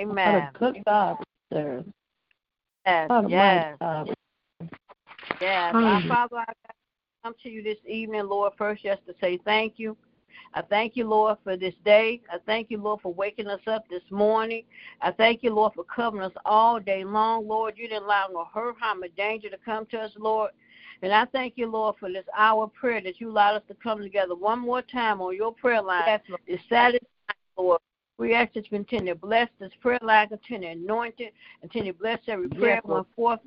[0.00, 0.50] Amen.
[0.54, 1.16] What a good God
[1.52, 1.84] sir.
[2.86, 3.08] Yes.
[3.10, 3.76] What yes.
[3.80, 4.14] God.
[5.40, 5.74] Yes.
[5.74, 6.52] Our Father, I
[7.24, 9.96] come to you this evening, Lord, first just to say thank you.
[10.54, 12.20] I thank you, Lord, for this day.
[12.32, 14.62] I thank you, Lord, for waking us up this morning.
[15.02, 17.74] I thank you, Lord, for covering us all day long, Lord.
[17.76, 20.52] You didn't allow no hurt, harm, or danger to come to us, Lord.
[21.02, 23.74] And I thank you, Lord, for this hour of prayer that you allowed us to
[23.74, 27.80] come together one more time on your prayer line yes, Saturday night, Lord.
[28.18, 31.92] We ask that you continue to bless this prayer line, continue to anoint it, continue
[31.92, 33.40] to bless every prayer yes, going forth.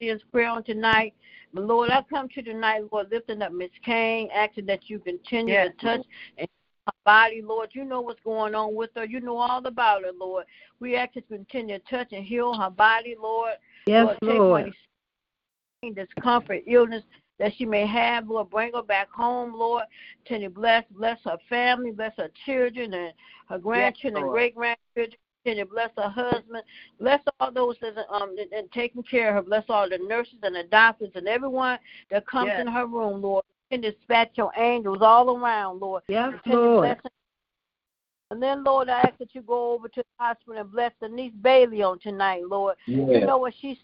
[0.00, 1.12] This prayer on tonight.
[1.52, 5.52] But Lord, I come to tonight, Lord, lifting up Miss Kane, asking that you continue
[5.52, 5.72] yes.
[5.78, 6.06] to touch
[6.38, 6.48] and
[6.86, 7.68] her body, Lord.
[7.72, 9.04] You know what's going on with her.
[9.04, 10.46] You know all about her, Lord.
[10.78, 13.54] We ask you continue to touch and heal her body, Lord.
[13.86, 14.38] Yes, Lord.
[14.38, 14.72] Lord
[15.94, 17.02] discomfort, illness
[17.38, 19.84] that she may have, Lord, bring her back home, Lord.
[20.26, 23.14] Continue bless, bless her family, bless her children and
[23.48, 25.18] her grandchildren yes, and great grandchildren.
[25.44, 26.62] Continue bless her husband,
[26.98, 29.42] bless all those that are um and taking care of her.
[29.42, 31.78] Bless all the nurses and the doctors and everyone
[32.10, 32.60] that comes yes.
[32.60, 33.44] in her room, Lord.
[33.70, 36.02] And dispatch your angels all around, Lord.
[36.08, 36.96] Yes, Lord.
[38.32, 41.08] And then, Lord, I ask that you go over to the hospital and bless the
[41.08, 42.76] niece Bailey on tonight, Lord.
[42.86, 43.08] Yes.
[43.10, 43.76] You know what she's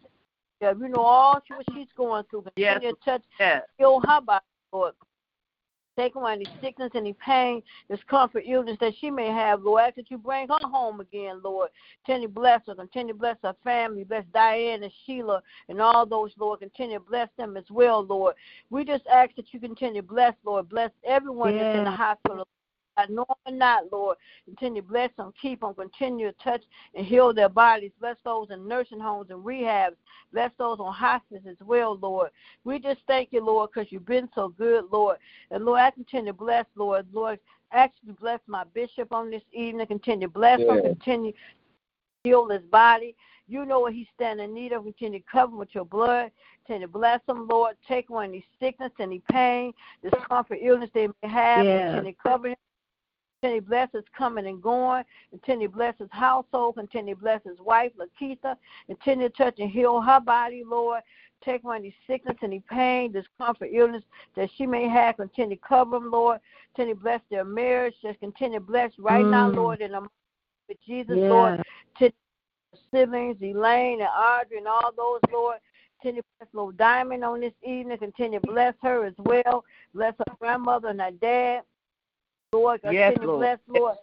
[0.60, 2.44] you know all she, what she's going through.
[2.56, 2.74] Yes.
[2.74, 3.62] Continue to touch, Yes.
[3.78, 4.94] heal her body, Lord.
[5.96, 9.82] Take away any sickness, any pain, discomfort, illness that she may have, Lord.
[9.82, 11.70] Ask that you bring her home again, Lord.
[12.04, 12.74] Continue to bless her.
[12.74, 14.04] Continue to bless her family.
[14.04, 16.60] Bless Diane and Sheila and all those, Lord.
[16.60, 18.34] Continue to bless them as well, Lord.
[18.70, 20.68] We just ask that you continue to bless, Lord.
[20.68, 22.46] Bless everyone that's in the hospital.
[22.96, 24.16] I know them not, Lord.
[24.46, 26.62] Continue to bless them, keep them, continue to touch
[26.94, 27.92] and heal their bodies.
[28.00, 29.96] Bless those in nursing homes and rehabs.
[30.32, 32.30] Bless those on hospice as well, Lord.
[32.64, 35.18] We just thank you, Lord, because you've been so good, Lord.
[35.50, 37.06] And Lord, I continue to bless, Lord.
[37.12, 37.38] Lord,
[37.72, 39.86] actually bless my bishop on this evening.
[39.86, 40.82] Continue to bless him.
[40.82, 41.38] Continue to
[42.24, 43.14] heal his body.
[43.48, 44.84] You know what he's standing in need of.
[44.84, 46.30] Continue to cover him with your blood.
[46.66, 47.76] Continue to bless him, Lord.
[47.86, 49.72] Take away any sickness, any pain,
[50.02, 51.64] discomfort, illness they may have.
[51.64, 51.90] Yes.
[51.90, 52.56] Continue to cover him.
[53.42, 55.04] Continue to bless his coming and going.
[55.30, 56.76] Continue to bless his household.
[56.76, 58.56] Continue to bless his wife, Lakeitha.
[58.86, 61.02] Continue to touch and heal her body, Lord.
[61.44, 64.02] Take away any sickness, any pain, discomfort, illness
[64.36, 65.18] that she may have.
[65.18, 66.40] Continue to cover them, Lord.
[66.74, 67.94] Continue to bless their marriage.
[68.02, 69.56] Just continue to bless right now, Mm.
[69.56, 70.08] Lord, in the name
[70.70, 71.30] of Jesus, Yes.
[71.30, 71.62] Lord.
[71.98, 72.12] To
[72.90, 75.58] siblings, Elaine and Audrey and all those, Lord.
[76.00, 77.98] Continue to bless little Diamond on this evening.
[77.98, 79.64] Continue to bless her as well.
[79.94, 81.62] Bless her grandmother and her dad.
[82.56, 83.40] Lord, Yes, continue to Lord.
[83.40, 83.96] bless, Lord.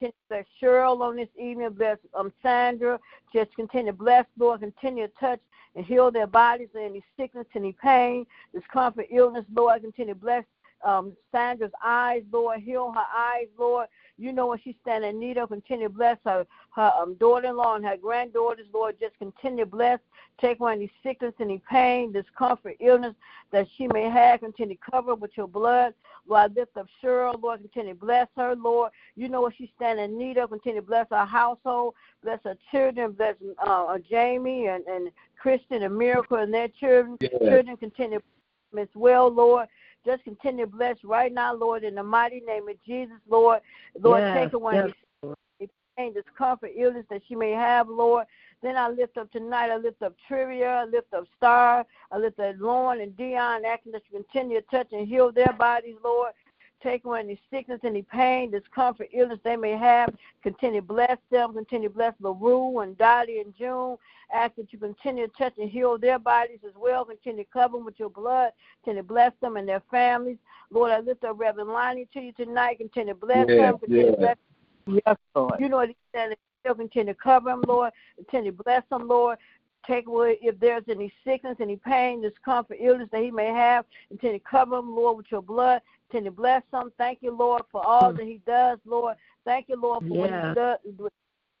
[0.00, 1.70] Continue bless Cheryl on this evening.
[1.70, 2.98] Bless um, Sandra.
[3.32, 4.60] Just continue to bless, Lord.
[4.60, 5.40] Continue to touch
[5.76, 9.82] and heal their bodies, any sickness, any pain, discomfort, illness, Lord.
[9.82, 10.44] Continue to bless
[10.84, 12.60] um, Sandra's eyes, Lord.
[12.60, 13.88] Heal her eyes, Lord.
[14.16, 15.48] You know what she's standing in need of.
[15.48, 18.96] Continue to bless her, her um, daughter-in-law and her granddaughters, Lord.
[19.00, 19.98] Just continue to bless.
[20.40, 23.14] Take away any sickness, any pain, discomfort, illness
[23.52, 24.40] that she may have.
[24.40, 25.94] Continue to cover with your blood.
[26.26, 27.60] Lord, I lift up Cheryl, Lord.
[27.60, 28.92] Continue to bless her, Lord.
[29.16, 30.50] You know what she's standing in need of.
[30.50, 31.94] Continue to bless her household.
[32.22, 33.12] Bless her children.
[33.12, 35.10] Bless uh, Jamie and, and
[35.40, 37.16] Christian and Miracle and their children.
[37.20, 37.32] Yes.
[37.38, 38.24] Children continue to
[38.72, 39.68] bless them as well, Lord.
[40.04, 43.60] Just continue to bless right now, Lord, in the mighty name of Jesus, Lord.
[43.98, 48.26] Lord, Yes, take away yes, any pain, discomfort, illness that she may have, Lord.
[48.62, 52.38] Then I lift up tonight, I lift up Trivia, I lift up Star, I lift
[52.38, 56.32] up Lauren and Dion, asking that you continue to touch and heal their bodies, Lord.
[56.84, 60.14] Take away any sickness, any pain, discomfort, illness they may have.
[60.42, 61.54] Continue to bless them.
[61.54, 63.96] Continue to bless LaRue and Dottie and June.
[64.32, 67.06] Ask that you continue to touch and heal their bodies as well.
[67.06, 68.52] Continue to cover them with your blood.
[68.84, 70.36] Continue to bless them and their families.
[70.70, 72.78] Lord, I lift up Reverend Lonnie to you tonight.
[72.78, 73.78] Continue to bless Yes, them.
[73.78, 74.14] Continue yes.
[74.14, 74.36] to bless
[75.06, 75.54] Yes, Lord.
[75.58, 76.36] you know what he said.
[76.60, 77.92] Still continue to cover him, Lord.
[78.16, 79.38] Continue to bless him, Lord.
[79.86, 83.84] Take away if there's any sickness, any pain, discomfort, illness that he may have.
[84.08, 85.82] Continue to cover him, Lord, with your blood.
[86.10, 86.92] Continue to bless him.
[86.98, 88.16] Thank you, Lord, for all mm.
[88.18, 89.16] that he does, Lord.
[89.44, 90.78] Thank you, Lord, for what he does.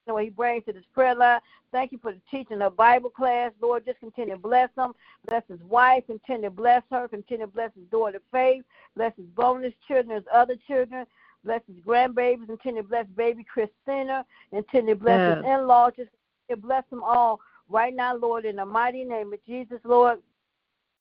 [0.06, 1.40] What he brings to this prayer line.
[1.72, 3.86] Thank you for the teaching of Bible class, Lord.
[3.86, 4.92] Just continue to bless him.
[5.26, 6.04] Bless his wife.
[6.06, 7.08] Continue to bless her.
[7.08, 8.64] Continue to bless his daughter Faith.
[8.96, 11.06] Bless his bonus children, his other children.
[11.42, 12.46] Bless his grandbabies.
[12.46, 14.26] Continue to bless baby Christina.
[14.50, 15.92] Continue to bless his in-laws.
[15.96, 16.10] Just
[16.46, 17.40] continue to bless them all
[17.70, 20.18] right now, Lord, in the mighty name of Jesus, Lord.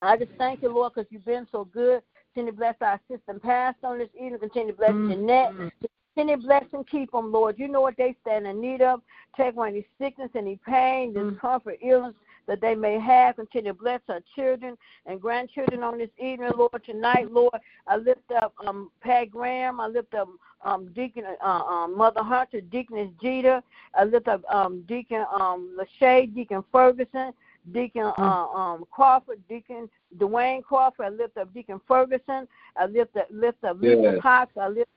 [0.01, 2.01] I just thank you, Lord, because you've been so good.
[2.33, 4.39] Continue to bless our assistant pastor on this evening.
[4.39, 5.09] Continue to bless Mm.
[5.09, 5.53] Jeanette.
[6.15, 7.59] Continue to bless and keep them, Lord.
[7.59, 9.01] You know what they stand in need of.
[9.37, 11.31] Take away any sickness, any pain, Mm.
[11.31, 12.15] discomfort, illness
[12.47, 13.35] that they may have.
[13.35, 14.75] Continue to bless our children
[15.05, 16.83] and grandchildren on this evening, Lord.
[16.83, 17.53] Tonight, Lord,
[17.85, 19.79] I lift up um, Pat Graham.
[19.79, 20.29] I lift up
[20.63, 23.61] um, Deacon uh, um, Mother Hunter, Deaconess Jeter.
[23.93, 27.31] I lift up um, Deacon um, Lachey, Deacon Ferguson,
[27.71, 31.05] Deacon uh, um, Crawford, Deacon Dwayne Crawford.
[31.05, 32.47] I lift up Deacon Ferguson.
[32.77, 34.51] I lift up lift up Lisa Cox.
[34.59, 34.89] I lift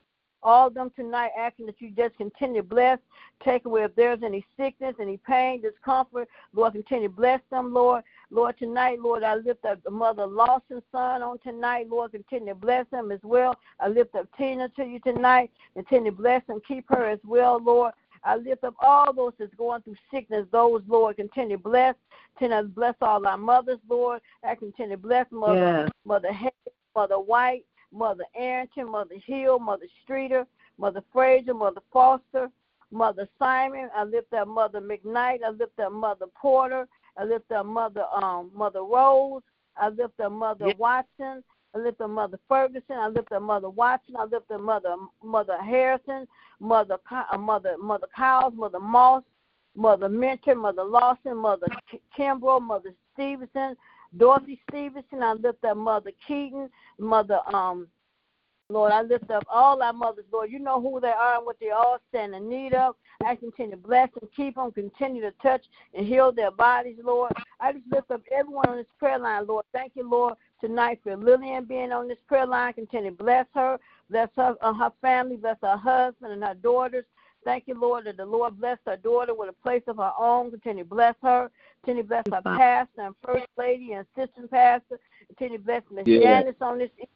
[0.43, 2.99] all of them tonight, asking that you just continue to bless,
[3.43, 6.29] take away if there's any sickness, any pain, discomfort.
[6.53, 8.03] Lord, continue to bless them, Lord.
[8.29, 11.89] Lord, tonight, Lord, I lift up the mother Lawson's son on tonight.
[11.89, 13.55] Lord, continue to bless him as well.
[13.79, 15.51] I lift up Tina to you tonight.
[15.73, 17.93] Continue to bless and keep her as well, Lord.
[18.27, 20.45] I lift up all those that's going through sickness.
[20.51, 21.95] Those, Lord, continue to bless.
[22.37, 24.21] Continue to bless all our mothers, Lord.
[24.43, 25.91] I continue to bless Mother Yes.
[26.05, 26.51] Mother Hay,
[26.93, 30.45] Mother White, Mother Arrington, Mother Hill, Mother Streeter,
[30.77, 32.49] Mother Frazier, Mother Foster,
[32.91, 33.89] Mother Simon.
[33.95, 35.39] I lift up Mother McKnight.
[35.45, 36.85] I lift up Mother Porter.
[37.17, 39.41] I lift up Mother um Mother Rose.
[39.77, 40.77] I lift up Mother Yes.
[40.77, 41.43] Watson.
[41.75, 42.95] I lift up Mother Ferguson.
[42.97, 44.15] I lift up Mother Watson.
[44.17, 46.27] I lift up Mother Mother Harrison,
[46.59, 49.23] Mother uh, Mother Mother Cowles, Mother Moss,
[49.75, 51.67] Mother Mentor, Mother Lawson, Mother
[52.17, 53.75] Kimbrough, Mother Stevenson,
[54.17, 55.21] Dorothy Stevenson.
[55.21, 57.87] I lift up Mother Keaton, Mother um
[58.69, 60.51] Lord, I lift up all our mothers, Lord.
[60.51, 62.95] You know who they are and what they all stand in need of.
[63.25, 65.63] I continue to bless them, keep them, continue to touch
[65.93, 67.31] and heal their bodies, Lord.
[67.61, 69.63] I just lift up everyone on this prayer line, Lord.
[69.71, 72.73] Thank you, Lord, tonight for Lillian being on this prayer line.
[72.73, 73.79] Continue to bless her,
[74.09, 77.05] bless her, uh, her family, bless her husband and her daughters.
[77.43, 80.51] Thank you, Lord, that the Lord bless her daughter with a place of her own.
[80.51, 81.49] Continue to bless her.
[81.83, 84.99] Continue to bless her pastor and first lady and assistant pastor.
[85.27, 86.41] Continue to bless Miss yeah.
[86.41, 86.89] Janice on this.
[86.97, 87.09] Continue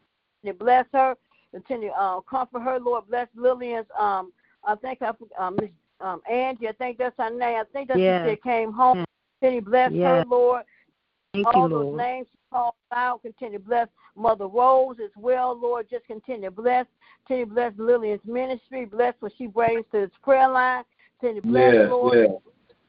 [0.46, 1.18] to bless her.
[1.52, 3.08] Continue to uh, comfort her, Lord.
[3.10, 3.88] Bless Lillian's.
[4.00, 4.32] Um,
[4.64, 5.70] I think I um, Miss
[6.00, 6.70] um, Angie.
[6.70, 7.60] I think that's her name.
[7.60, 8.30] I think that's yeah.
[8.30, 9.04] she came home.
[9.42, 10.20] Continue to bless yeah.
[10.20, 10.64] her, Lord.
[11.34, 11.98] Thank All you, those Lord.
[11.98, 13.22] names called out.
[13.22, 15.88] Continue to bless Mother Rose as well, Lord.
[15.90, 16.86] Just continue to bless.
[17.28, 18.86] Continue to bless Lillian's ministry.
[18.86, 20.84] Bless what she brings to this prayer line.
[21.20, 22.18] Continue to bless, yeah, Lord.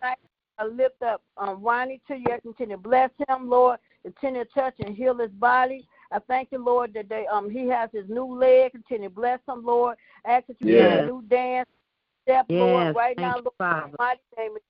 [0.03, 0.15] Yeah.
[0.59, 2.27] I lift up um, Ronnie to you.
[2.43, 3.79] Continue to bless him, Lord.
[4.03, 5.87] Continue to touch and heal his body.
[6.13, 8.73] I thank you, Lord, that they um he has his new leg.
[8.73, 9.97] Continue to bless him, Lord.
[10.27, 10.97] Ask that you Yeah.
[10.97, 11.69] give a new dance
[12.23, 13.55] step, Lord, right now, you, Lord.
[13.59, 13.85] Father.
[13.87, 14.57] in the Mighty name.
[14.57, 14.63] of-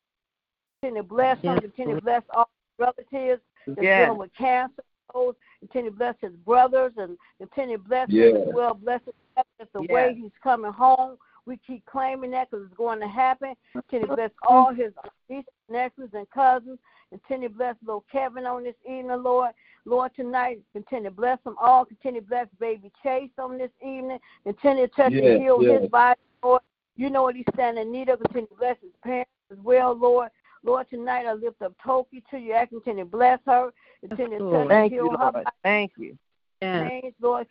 [0.80, 1.52] Continue to bless him.
[1.54, 4.06] Yes, Continue to bless all his relatives that's Yes.
[4.06, 4.82] dealing with cancer.
[5.14, 5.36] Lord.
[5.60, 8.74] Continue to bless his brothers and continue to bless as well.
[8.74, 9.90] Bless the Yes.
[9.90, 11.16] way he's coming home.
[11.44, 13.54] We keep claiming that because it's going to happen.
[13.72, 14.54] Continue to bless uh-huh.
[14.54, 14.92] all his
[15.28, 16.78] nieces, nephews, and cousins.
[17.10, 19.50] Continue to bless little Kevin on this evening, Lord.
[19.84, 21.84] Lord, tonight, continue to bless them all.
[21.84, 24.18] Continue to bless baby Chase on this evening.
[24.44, 25.82] Continue to touch Yes, and heal yes.
[25.82, 26.62] his body, Lord.
[26.96, 28.20] You know what he's standing in need of.
[28.20, 30.30] Continue to bless his parents as well, Lord.
[30.64, 32.54] Lord, tonight I lift up Toki to you.
[32.54, 33.72] I continue to bless her.
[34.06, 34.54] Continue to Lord.
[34.54, 35.46] touch and Thank you, heal her Lord.
[35.62, 36.18] Thank you.
[36.60, 36.90] Yes.
[37.02, 37.46] names, Lord.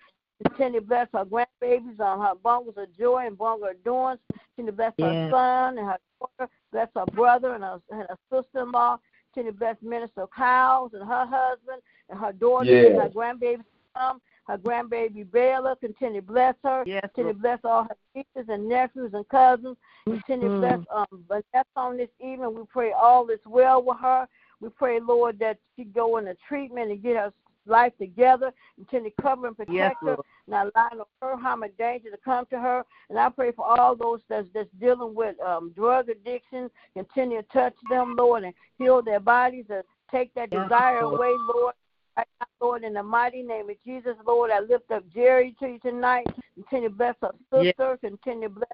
[0.47, 4.21] Continue to bless her grandbabies on her bungles of joy and bungle of endurance.
[4.55, 5.07] Continue to bless Yes.
[5.07, 6.51] her son and her daughter.
[6.71, 8.97] Bless her brother and her, and her sister-in-law.
[9.33, 13.63] Continue to bless Minister Kyles and her husband and her daughter and her grandbabies.
[13.95, 14.19] son,
[14.51, 15.75] her grandbaby Bella.
[15.79, 16.83] Continue to bless her.
[16.85, 19.77] Yes, Continue to bless all her nieces and nephews and cousins.
[20.05, 22.53] Continue to bless um Vanessa on this evening.
[22.53, 24.27] We pray all is well with her.
[24.59, 27.33] We pray, Lord, that she go into treatment and get her
[27.65, 28.51] life together.
[28.75, 30.07] Continue to cover and protect Yes, her.
[30.07, 30.19] Lord.
[30.47, 32.83] Now allow no hurt, harm, or danger to come to her.
[33.09, 36.69] And I pray for all those that's that's dealing with um drug addiction.
[36.95, 41.19] Continue to touch them, Lord, and heal their bodies and take that Yes, desire Lord.
[41.19, 41.73] away, Lord.
[42.17, 45.67] Right now, Lord, in the mighty name of Jesus, Lord, I lift up Jerry to
[45.67, 46.27] you tonight.
[46.55, 47.97] Continue to bless her sister.
[48.01, 48.69] Continue to bless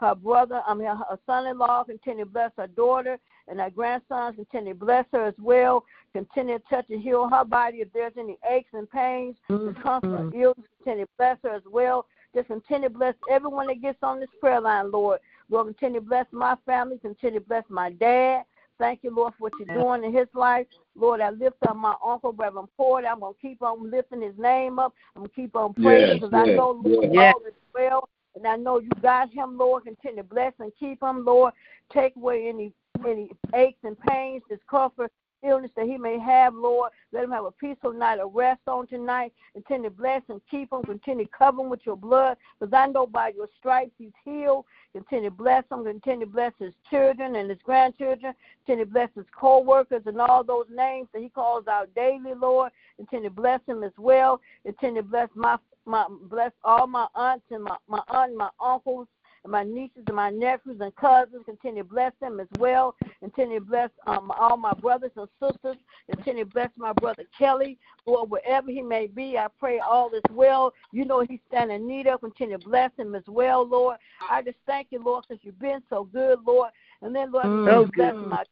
[0.00, 1.84] her brother, I mean her son-in-law.
[1.84, 3.18] Continue to bless her daughter
[3.48, 4.34] and her grandsons.
[4.36, 5.84] Continue to bless her as well.
[6.14, 10.40] Continue to touch and heal her body if there's any aches and pains, discomfort, Mhm.
[10.40, 10.66] illness.
[10.78, 12.06] Continue to bless her as well.
[12.34, 15.20] Just continue to bless everyone that gets on this prayer line, Lord.
[15.50, 16.98] Lord, continue to bless my family.
[16.98, 18.44] Continue to bless my dad.
[18.80, 20.66] Thank you, Lord, for what you're doing in his life.
[20.96, 23.06] Lord, I lift up my uncle, Reverend Porter.
[23.06, 24.94] I'm going to keep on lifting his name up.
[25.14, 27.34] I'm going to keep on praising Yes, because I know, Lord, yes.
[27.36, 28.08] all is well.
[28.34, 29.84] And I know you got him, Lord.
[29.84, 31.52] Continue to bless and keep him, Lord.
[31.92, 32.72] Take away any
[33.06, 35.10] any aches and pains, discomfort,
[35.42, 36.92] illness that he may have, Lord.
[37.12, 39.32] Let him have a peaceful night of rest on tonight.
[39.52, 40.82] Continue to bless and keep him.
[40.82, 42.36] Continue to cover him with your blood.
[42.58, 44.64] Because I know by your stripes he's healed.
[44.92, 45.84] Continue to bless him.
[45.84, 48.34] Continue to bless his children and his grandchildren.
[48.66, 52.72] Continue to bless his co-workers and all those names that he calls out daily, Lord.
[52.96, 54.40] Continue to bless him as well.
[54.64, 59.08] Continue to bless my my bless all my aunts and my, my aunt my uncles
[59.44, 61.42] and my nieces and my nephews and cousins.
[61.44, 62.94] Continue to bless them as well.
[63.20, 65.76] Continue to bless um, all my brothers and sisters.
[66.10, 69.38] Continue to bless my brother Kelly, Lord, wherever he may be.
[69.38, 70.72] I pray all is well.
[70.92, 72.20] You know he's standing in need of.
[72.20, 73.96] Continue to bless him as well, Lord.
[74.30, 76.70] I just thank you, Lord, because you've been so good, Lord.
[77.02, 77.64] And then, Lord, Mm.
[77.64, 78.28] continue So bless good.
[78.28, 78.44] my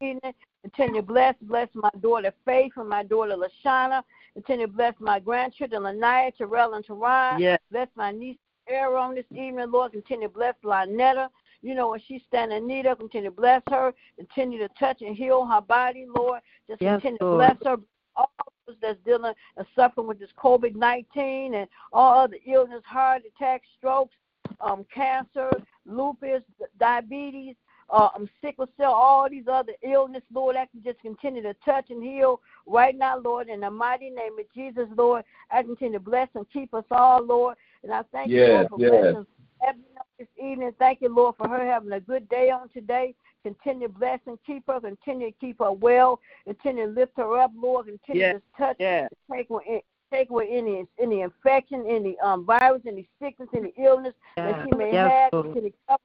[0.00, 0.34] evening.
[0.62, 4.02] Continue to bless, bless my daughter Faith and my daughter Lashana.
[4.34, 7.38] Continue to bless my grandchildren Lanaya, Terrell, and Teron.
[7.38, 7.60] Yes.
[7.70, 8.38] Bless my niece
[8.68, 9.92] Sarah on this evening, Lord.
[9.92, 11.28] Continue to bless Lynetta.
[11.62, 13.94] You know, when she's standing in need of, continue to bless her.
[14.16, 16.40] Continue to touch and heal her body, Lord.
[16.68, 17.76] Just Yes, continue to bless her.
[18.16, 18.30] All
[18.66, 23.66] those that's dealing and suffering with this COVID 19 and all other illness, heart attacks,
[23.78, 24.14] strokes,
[24.60, 25.50] um, cancer,
[25.86, 26.42] lupus,
[26.78, 27.54] diabetes,
[27.92, 31.90] uh, um, sickle cell, all these other illness, Lord, I can just continue to touch
[31.90, 35.24] and heal right now, Lord, in the mighty name of Jesus, Lord.
[35.50, 37.56] I continue to bless and keep us all, Lord.
[37.82, 38.90] And I thank you, Lord, for yes.
[38.90, 39.26] blessing
[39.66, 39.84] Ebony
[40.18, 40.72] this evening.
[40.78, 43.14] Thank you, Lord, for her having a good day on today.
[43.42, 44.80] Continue to bless and keep her.
[44.80, 46.20] Continue to keep her well.
[46.46, 47.86] Continue to lift her up, Lord.
[47.86, 49.08] Continue Yes, to touch yes.
[49.30, 54.64] take away take away any any infection, any um virus, any sickness, any illness that
[54.64, 55.32] she may Yes, have.
[55.32, 55.46] Lord.
[55.46, 56.02] Continue to cover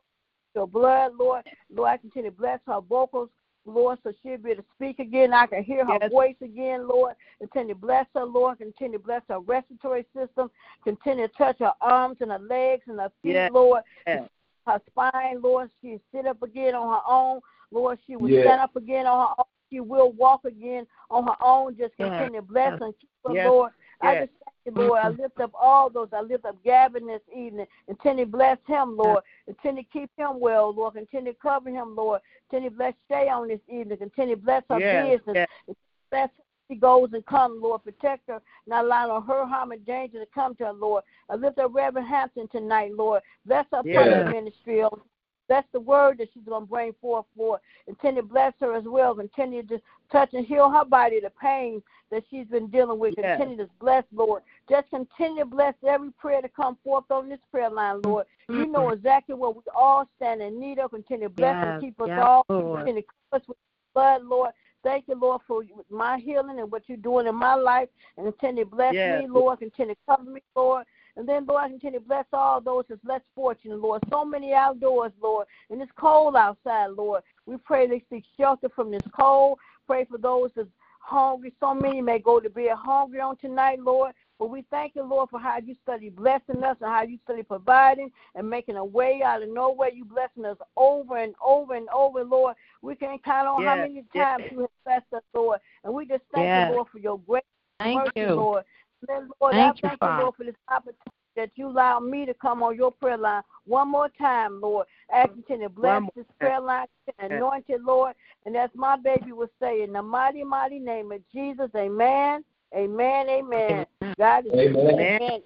[0.56, 1.44] your blood, Lord.
[1.74, 3.30] Lord, I continue to bless her vocals.
[3.68, 5.34] Lord, so she'll be able to speak again.
[5.34, 6.12] I can hear her Yes.
[6.12, 7.16] voice again, Lord.
[7.40, 8.58] Continue to bless her, Lord.
[8.60, 10.50] Continue to bless her respiratory system.
[10.84, 13.52] Continue to touch her arms and her legs and her feet, Yes.
[13.52, 13.84] Lord.
[14.08, 14.30] Yes.
[14.66, 15.70] Her spine, Lord.
[15.82, 17.42] She'll sit up again on her own.
[17.72, 18.46] Lord, she will Yes.
[18.46, 19.46] stand up again on her own.
[19.70, 21.76] She will walk again on her own.
[21.76, 22.82] Just continue to bless Yes.
[22.82, 23.46] and keep her, Yes.
[23.48, 23.74] Lord.
[24.02, 25.00] I just thank you, Lord.
[25.00, 25.22] I mm-hmm.
[25.22, 26.10] lift up all those.
[26.14, 27.66] I lift up Gavin this evening.
[27.88, 29.24] Continue to bless him, Lord.
[29.46, 30.96] Continue to keep him well, Lord.
[30.96, 32.22] Continue to cover him, Lord.
[32.50, 33.98] Continue to bless Shay on this evening.
[33.98, 35.20] Continue to bless her Yes.
[35.20, 35.48] business.
[35.68, 35.76] Yes.
[36.10, 36.30] Bless.
[36.70, 37.84] She goes and comes, Lord.
[37.84, 41.04] Protect her, not allowing her harm and danger to come to her, Lord.
[41.30, 43.22] I lift up Reverend Hampton tonight, Lord.
[43.46, 45.02] Bless her prayer ministry, oh
[45.48, 47.62] Bless the word that she's going to bring forth, Lord.
[47.86, 49.16] Continue to bless her as well.
[49.16, 51.82] Continue to just touch and heal her body, the pain
[52.12, 53.14] that she's been dealing with.
[53.18, 53.38] Yes.
[53.38, 54.44] Continue to bless, Lord.
[54.70, 58.26] Just continue to bless every prayer to come forth on this prayer line, Lord.
[58.50, 58.72] You mm-hmm.
[58.72, 60.92] know exactly what we all stand in need of.
[60.92, 62.46] Continue to bless and keep us yes, all.
[62.50, 62.80] Lord.
[62.80, 63.58] Continue to cover us with
[63.94, 64.52] blood, Lord.
[64.84, 67.90] Thank you, Lord, for my healing and what you're doing in my life.
[68.16, 69.22] And continue to bless Yes.
[69.22, 69.60] me, Lord.
[69.60, 70.86] Continue to cover me, Lord.
[71.18, 74.04] And then, Lord, continue to bless all those that's less fortunate, Lord.
[74.10, 75.48] So many outdoors, Lord.
[75.72, 77.24] And it's cold outside, Lord.
[77.48, 79.58] We pray they seek shelter from this cold.
[79.88, 81.54] Pray for those that's hungry.
[81.60, 84.14] So many may go to bed hungry on tonight, Lord.
[84.38, 87.42] But we thank you, Lord, for how you study blessing us and how you study
[87.42, 89.90] providing and making a way out of nowhere.
[89.90, 92.56] You blessing us over and over and over, Lord.
[92.84, 94.26] We can't count on how Yes, many yes.
[94.28, 95.60] times you have blessed us, Lord.
[95.84, 96.70] And we just thank Yes.
[96.70, 97.42] you, Lord, for your grace
[97.80, 98.36] Thank mercy, you.
[98.36, 98.64] Lord.
[99.02, 100.24] And then, Lord, Thank I you, thank you, Father.
[100.24, 103.90] Lord, for this opportunity that you allow me to come on your prayer line one
[103.90, 104.88] more time, Lord.
[105.14, 106.88] Asking you to bless this prayer line,
[107.20, 108.16] anointed, Lord.
[108.46, 112.44] And as my baby was saying, in the mighty, mighty name of Jesus, amen,
[112.76, 113.86] amen, amen.
[114.18, 114.74] God is Amen.
[114.74, 115.00] good.
[115.00, 115.42] Amen.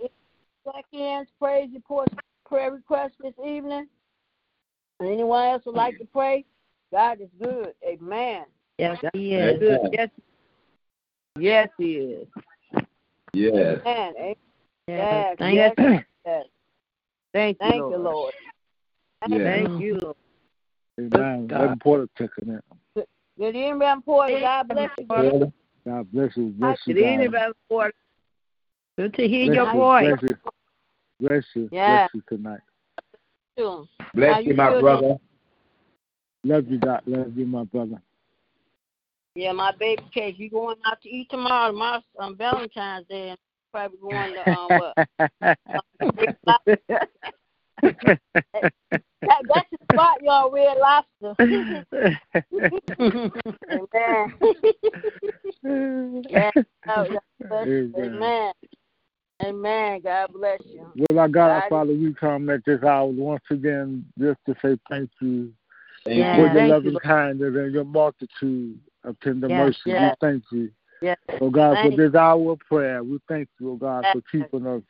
[0.63, 2.13] Seconds, praise reports,
[2.45, 3.87] prayer requests this evening.
[5.01, 6.45] Anyone else would like to pray?
[6.91, 7.73] God is good.
[7.85, 8.45] Amen.
[8.77, 9.61] Yes, he is.
[9.91, 10.09] Yes.
[11.39, 12.27] Yes, he is.
[13.33, 13.79] Yes.
[13.85, 14.13] Amen.
[14.17, 14.35] Amen.
[14.87, 15.99] Yes, Yes, thank yes, you.
[16.25, 16.45] yes.
[17.33, 17.91] Thank you, Thank Lord.
[17.91, 18.33] you, Lord.
[19.27, 19.41] Yes.
[19.43, 20.15] Thank you, Lord.
[20.99, 21.47] Amen.
[21.47, 21.59] God.
[21.59, 22.63] Reverend Porter taking it.
[23.37, 24.39] Good evening, Reverend Porter.
[24.39, 25.05] God bless you.
[25.07, 25.53] Well,
[25.85, 26.45] God bless you.
[26.49, 27.31] Bless you, Good evening, God.
[27.31, 27.93] Brother Porter.
[28.97, 30.03] Good to hear Bless your you, voice.
[30.05, 30.37] Bless you.
[31.27, 31.69] Bless you.
[31.71, 31.97] Yeah.
[31.97, 32.59] Bless you tonight.
[33.57, 33.87] too.
[33.99, 35.17] How Bless you, you my brother.
[36.43, 37.01] Love you, God.
[37.05, 38.01] Love you, my brother.
[39.35, 40.35] Yeah, my baby cake.
[40.37, 41.71] You going out to eat tomorrow?
[41.71, 43.37] Tomorrow's um, Valentine's Day, and
[43.71, 44.93] probably going to um what?
[46.45, 46.67] that,
[49.47, 50.51] that's the spot, y'all.
[50.51, 51.35] Red Lobster.
[53.71, 54.33] Amen.
[56.29, 56.51] yeah.
[56.89, 57.93] Oh, God bless you.
[57.97, 58.13] Amen.
[58.15, 58.53] Amen.
[59.43, 60.01] Amen.
[60.01, 60.85] God bless you.
[61.09, 64.55] Well, I God, our God- Father, we come at this hour once again just to
[64.61, 65.53] say thank you
[66.03, 66.35] Thank Yeah.
[66.35, 66.45] for you.
[66.45, 67.03] your Thank you, loving Lord.
[67.03, 69.79] kindness and your multitude of tender Yes, mercy.
[69.85, 70.15] yes.
[70.21, 70.71] We thank you.
[71.01, 71.17] Yes.
[71.41, 74.67] Oh God, Thank for this hour of prayer, we thank you, oh God, for keeping
[74.67, 74.83] us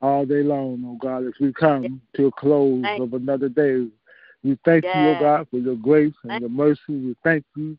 [0.00, 3.88] all day long, oh God, as we come to a close Thank of another day.
[4.44, 5.16] We thank you, Yes.
[5.16, 6.80] oh God, for your grace and Thank- your mercy.
[6.88, 7.76] We thank you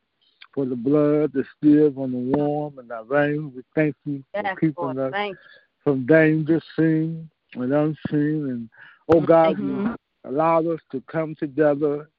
[0.54, 3.54] for the blood that stirs on the warm and our veins.
[3.56, 4.98] We thank you Yes, for keeping Lord.
[4.98, 5.38] us Thank
[5.84, 8.50] from danger seen and unseen.
[8.50, 8.70] And
[9.08, 9.96] oh God, you Mhm.
[10.26, 12.10] allowed us to come together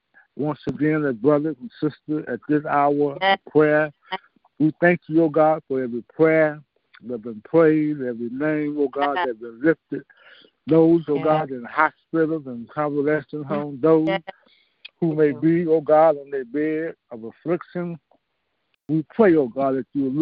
[0.41, 3.93] once again as brothers and sisters at this hour of prayer.
[4.59, 6.61] We thank you, oh God, for every prayer
[7.05, 10.03] that has been prayed, every name, oh God, that has been lifted.
[10.67, 14.09] Those, oh God, in hospitals and convalescent homes, those
[15.01, 17.99] who may be, oh God, on their bed of affliction.
[18.89, 20.13] We pray, oh God, that you will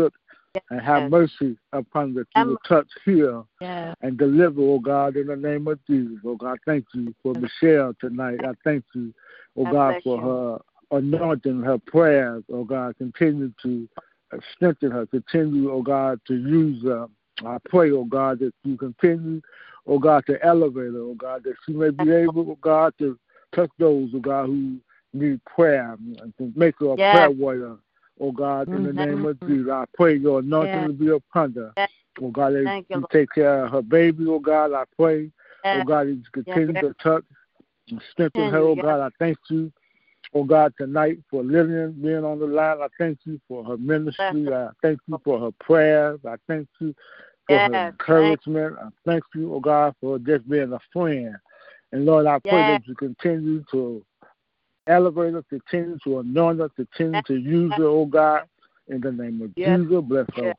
[0.55, 3.95] look and have mercy upon that you will touch here Yeah.
[4.01, 6.19] and deliver, oh God, in the name of Jesus.
[6.25, 8.41] Oh God, thank you for Michelle tonight.
[8.45, 9.13] I thank you,
[9.57, 10.59] oh God for her
[10.99, 12.45] anointing, her prayers.
[12.53, 13.89] Oh God, continue to
[14.55, 17.07] strengthen her, continue, oh God, to use her.
[17.45, 19.41] I pray, oh God, that you continue,
[19.87, 23.19] oh God, to elevate her, oh God, that she may be able, oh God, to
[23.55, 24.77] touch those, oh God, who
[25.15, 27.15] need prayer and to make her a Yes.
[27.15, 27.77] prayer warrior.
[28.21, 30.87] Oh God, in the name of Jesus, I pray your anointing Yes.
[30.87, 31.73] will be upon her.
[32.21, 35.31] Oh God, that you, take care of her baby, oh God, I pray.
[35.65, 35.85] Oh.
[35.85, 37.25] God, you continue to touch
[37.91, 39.01] and strengthen her, oh God.
[39.01, 39.73] I thank you,
[40.35, 42.79] oh God, tonight for Lillian being on the line.
[42.81, 44.53] I thank you for her ministry.
[44.53, 46.19] I thank you for her prayers.
[46.27, 46.95] I thank you
[47.47, 47.71] for Yes.
[47.71, 48.77] her encouragement.
[48.83, 51.37] I thank you, oh God, for just being a friend.
[51.93, 52.81] And Lord, I pray Yes.
[52.81, 54.05] that you continue to
[54.89, 58.43] elevate her, continue to anoint her, continue to use her, oh God,
[58.89, 59.79] in the name of Yes.
[59.79, 60.03] Jesus.
[60.05, 60.55] Bless her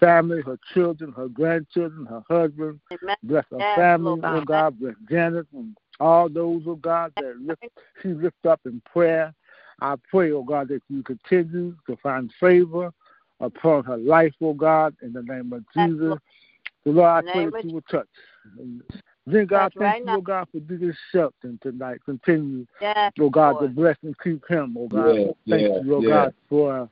[0.00, 2.80] family, her children, her grandchildren, her husband.
[2.90, 3.16] Amen.
[3.22, 4.78] Bless her Yes, family, oh God.
[4.78, 7.64] Bless Janet and all those, oh God, that lift,
[8.02, 9.34] she lift up in prayer.
[9.80, 12.92] I pray, oh God, that you continue to find favor
[13.40, 16.18] upon her life, oh God, in the name of Jesus.
[16.84, 18.06] So Lord, I pray that you will touch.
[19.30, 21.98] Then God, thank right you, oh God, for Deacon Shelton tonight.
[22.04, 25.16] Continue, Yes, oh God, to bless and keep him, oh God.
[25.16, 26.08] Yeah, thank yeah, you, oh yeah.
[26.08, 26.90] God, for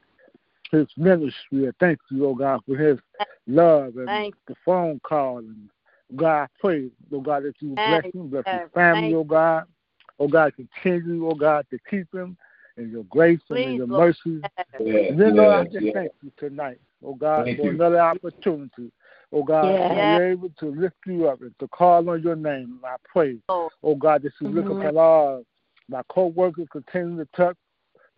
[0.71, 1.65] his ministry.
[1.65, 2.99] And Thank you, oh God, for his
[3.47, 5.39] love and Thank the phone call.
[5.39, 5.69] And
[6.15, 9.65] God, I pray, oh God, that you will bless him, bless his family, oh God.
[10.19, 12.37] Oh God, continue, oh God, to keep him
[12.77, 14.17] in your grace and in your Lord.
[14.27, 14.43] mercy.
[14.79, 15.93] Yeah, And then, Lord, I yeah, just yeah.
[15.95, 17.71] thank you tonight, oh God, Thank for you.
[17.71, 18.93] another opportunity,
[19.33, 19.89] oh God, Yeah.
[19.89, 22.81] to be able to lift you up and to call on your name.
[22.85, 23.73] I pray, Lord.
[23.83, 24.81] oh God, that you look Mhm.
[24.81, 25.43] upon all
[25.89, 27.57] my co-workers, continue to touch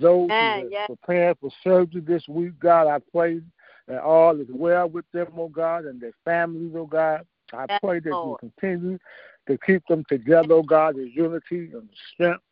[0.00, 0.86] those Yeah, who are yeah.
[0.86, 2.86] preparing for surgery this week, God.
[2.86, 3.42] I pray
[3.86, 7.26] that all is well with them, oh God, and their families, oh God.
[7.52, 8.40] I Yes, pray that Lord.
[8.42, 8.98] you continue
[9.46, 12.42] to keep them together, oh God, in unity and strength.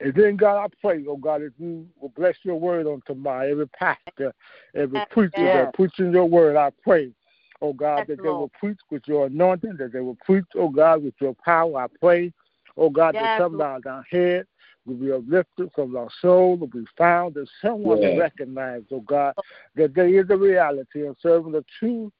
[0.00, 3.50] And then, God, I pray, oh God, that you will bless your word on tomorrow.
[3.50, 4.32] Every pastor,
[4.74, 5.66] every preacher yes.
[5.66, 7.12] that preaching your word, I pray,
[7.60, 10.68] oh God, Yes, that they will preach with your anointing, that they will preach, oh
[10.68, 11.82] God, with your power.
[11.82, 12.32] I pray,
[12.76, 13.84] oh God, that Yes, some Lord.
[13.84, 14.46] down our head
[14.86, 18.18] will be uplifted, from our soul will be found, that someone will Yes.
[18.18, 19.34] recognize, oh God,
[19.74, 22.12] that there is a reality in serving the true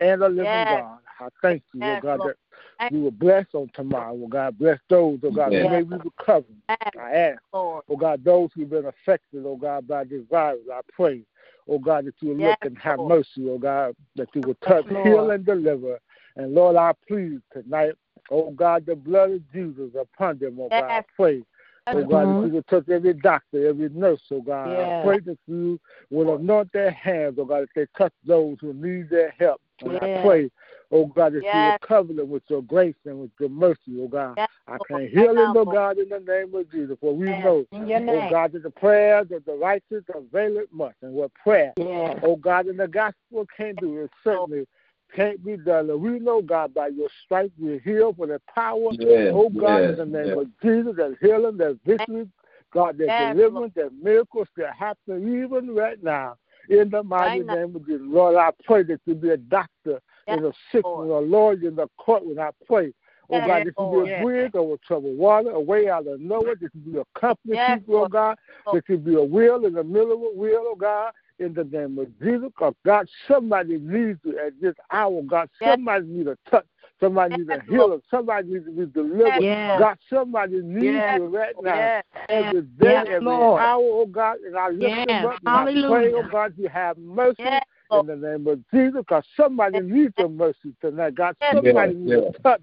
[0.00, 0.66] and the living Yes.
[0.68, 0.98] God.
[1.20, 2.36] I thank you, oh Yes, oh God, Lord.
[2.78, 4.58] that you will bless on tomorrow, oh God.
[4.58, 5.62] Bless those, oh God, Yes.
[5.62, 6.62] who may be recovering.
[6.68, 7.84] Yes, I ask, Lord.
[7.88, 11.22] oh God, those who've been affected, oh God, by this virus, I pray,
[11.68, 13.10] oh God, that you will Yes, look and have Lord.
[13.10, 15.06] mercy, oh God, that you will touch, Lord.
[15.06, 15.98] heal, and deliver.
[16.36, 17.92] And Lord, I plead tonight,
[18.30, 20.82] oh God, the blood of Jesus upon them, oh God.
[20.82, 21.42] I pray.
[21.90, 22.46] Oh God, that Mhm.
[22.46, 24.78] you will touch every doctor, every nurse, oh God.
[24.78, 28.74] I pray that you will anoint their hands, oh God, that they touch those who
[28.74, 29.60] need their help.
[29.84, 30.50] And I pray,
[30.92, 31.78] oh God, that you will Yes.
[31.86, 34.36] cover them with your grace and with your mercy, oh God.
[34.36, 36.96] Yes, I can Right heal now, them, oh God, in the name of Jesus.
[37.00, 37.42] For we Yes.
[37.44, 38.30] know, In your oh name.
[38.30, 40.94] God, that the prayers of the righteous availeth much.
[41.02, 42.18] And what prayer, Yes.
[42.22, 44.66] oh God, in the gospel can't do, it certainly
[45.14, 45.88] can't be done.
[45.90, 49.84] And we know, God, by your stripes we're healed for the power, Yes, oh God,
[49.84, 50.36] yes, in the name yes.
[50.36, 52.28] of Jesus, that healing, that victory,
[52.72, 56.36] God, that Yes, deliverance, that miracles that happen even right now.
[56.68, 60.44] In the mighty name of Jesus, Lord, I pray that you be a doctor in
[60.44, 61.08] Yes, a sick Lord.
[61.08, 62.38] room, a lawyer in the courtroom.
[62.38, 62.92] I pray,
[63.30, 66.56] oh God, that you be a bridge over troubled water, a way out of nowhere,
[66.56, 68.36] that you be a company Yes, people, oh God,
[68.72, 71.64] that you be a wheel in the middle of a wheel, oh God, in the
[71.64, 72.48] name of Jesus.
[72.48, 75.48] Because God, somebody needs you at this hour, God.
[75.60, 75.74] Yes.
[75.74, 76.66] Somebody needs a touch.
[77.00, 78.02] Somebody needs a Yes, healing.
[78.10, 79.42] Somebody needs to be delivered.
[79.42, 79.78] Yes.
[79.78, 81.16] God, somebody needs Yes.
[81.16, 81.76] you right now.
[81.76, 82.04] Yes.
[82.28, 83.60] Every day, Yes, every Lord.
[83.60, 85.06] hour, oh God, and I lift Yes.
[85.06, 88.60] them up and I pray, oh God, you have mercy Yes, in the name of
[88.70, 91.14] Jesus, because somebody needs your mercy tonight.
[91.14, 92.34] God, somebody Yes, needs yes.
[92.38, 92.60] a touch.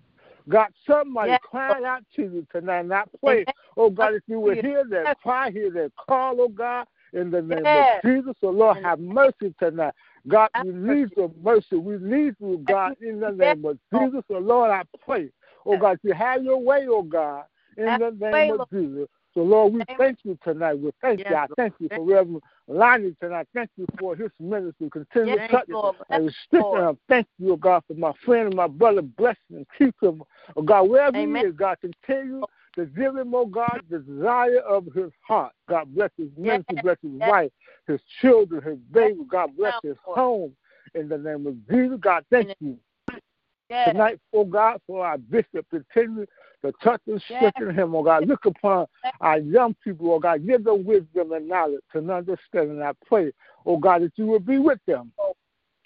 [0.50, 1.40] God, somebody Yes.
[1.44, 2.82] crying out to you tonight.
[2.82, 3.46] And I pray, Amen.
[3.78, 4.62] oh God, if you will Hallelujah.
[4.62, 5.16] hear their Yes.
[5.24, 8.04] cry, hear their call, oh God, in the name Yes.
[8.04, 8.36] of Jesus.
[8.42, 9.94] So, Lord, have mercy tonight.
[10.28, 11.76] God, we need your mercy.
[11.76, 14.24] We need you, God, in the name of Jesus.
[14.28, 15.30] So, Lord, I pray,
[15.66, 17.44] oh God, you have your way, oh God,
[17.78, 19.08] in the name of Jesus.
[19.34, 20.80] So, Lord, we thank you tonight.
[20.80, 21.36] We thank Yes, you.
[21.36, 23.48] I thank you for Reverend Lonnie tonight.
[23.54, 24.90] Thank you for his ministry.
[24.90, 25.96] Continue Yes, to touch Lord.
[26.10, 26.98] and him.
[27.10, 29.02] Thank you, oh God, for my friend and my brother.
[29.02, 30.24] Bless him and keep him.
[30.56, 31.44] Oh God, wherever Amen.
[31.44, 32.44] he is, God, continue
[32.76, 35.54] to give him, oh God, the desire of his heart.
[35.70, 36.84] God bless his ministry, Yes.
[36.84, 37.30] bless his Yes.
[37.30, 37.52] wife,
[37.88, 39.20] his children, his baby.
[39.30, 40.56] God bless his home.
[40.94, 42.78] In the name of Jesus, God, thank you
[43.70, 43.90] Yes.
[43.92, 45.66] tonight, oh God, for our bishop.
[45.70, 46.26] Continue
[46.64, 47.52] to touch and Yes.
[47.54, 48.28] strengthen him, oh God.
[48.28, 48.88] Look upon
[49.22, 50.46] our young people, oh God.
[50.46, 52.82] Give them wisdom and knowledge and understanding.
[52.82, 53.32] I pray,
[53.66, 55.12] oh God, that you will be with them.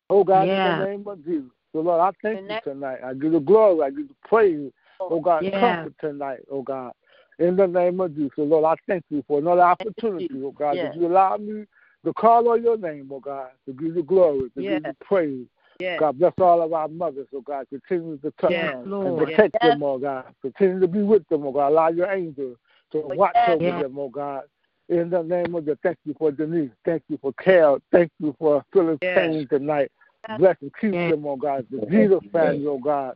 [0.09, 0.71] Oh God, Yeah.
[0.71, 1.49] in the name of Jesus.
[1.71, 2.99] So Lord, I thank you tonight.
[3.03, 3.85] I give you glory.
[3.85, 4.71] I give you praise.
[5.00, 5.60] Oh God, Yeah.
[5.60, 6.93] comfort tonight, oh God.
[7.39, 8.34] In the name of Jesus.
[8.38, 10.93] Lord, I thank you for another opportunity, oh God, Yes.
[10.93, 11.66] that you allow me
[12.06, 15.45] to call on your name, oh God, to give you glory, to give you praise.
[15.80, 16.00] Yes.
[16.00, 17.68] God bless all of our mothers, oh God.
[17.70, 19.72] Continue to touch Yes, them and protect Yes.
[19.72, 20.26] them, oh God.
[20.41, 21.72] Continue to be with them, oh God.
[21.72, 22.58] Allow your angels
[22.91, 23.50] to watch Yes.
[23.50, 23.82] over Yes.
[23.84, 24.43] them, oh God.
[24.89, 26.72] In the name of the thank you for Denise.
[26.84, 27.80] Thank you for Carol.
[27.91, 29.00] Thank you for Yes.
[29.00, 29.91] Payne tonight.
[30.38, 31.12] Bless and keep Yes.
[31.12, 31.66] them, oh God.
[31.72, 33.16] The Jesus family, oh God.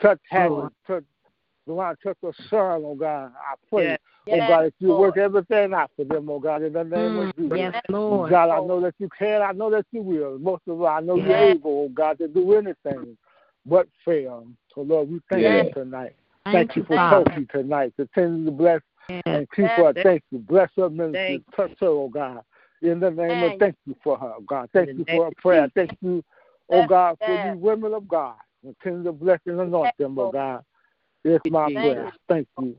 [0.00, 0.68] Touch Hattie.
[0.86, 1.04] Touch
[1.66, 3.32] Luan, touch her son, oh God.
[3.38, 3.98] I pray, Yes.
[4.28, 5.00] oh Yes, God, that you Lord.
[5.00, 7.58] work everything out for them, oh God, in the name Mm, of Jesus.
[7.58, 8.30] yes, Lord.
[8.30, 9.42] God, I know that you can.
[9.42, 10.38] I know that you will.
[10.38, 13.16] Most of all, I know you're able, oh God, to do anything
[13.66, 14.46] but fail.
[14.74, 15.66] So, Lord, we thank Yes.
[15.66, 16.16] you tonight.
[16.44, 17.24] Thank, Thank, you for Father.
[17.30, 17.94] Sophie tonight.
[17.96, 19.22] Continue to bless Yes.
[19.26, 19.78] and keep Yes.
[19.78, 19.92] her.
[20.02, 20.38] Thank you.
[20.38, 21.42] Bless her ministry.
[21.46, 22.40] Thank Touch her, oh God.
[22.82, 24.68] In the name of Thank thank you for her, oh God.
[24.74, 25.70] Thank In you for her prayer.
[25.74, 26.22] Thank you,
[26.68, 27.54] oh God, for yes.
[27.54, 28.34] these women of God.
[28.62, 30.62] Continue to bless and anoint them, oh God.
[31.24, 32.04] It's my Thank prayer.
[32.04, 32.10] you.
[32.28, 32.78] Thank you.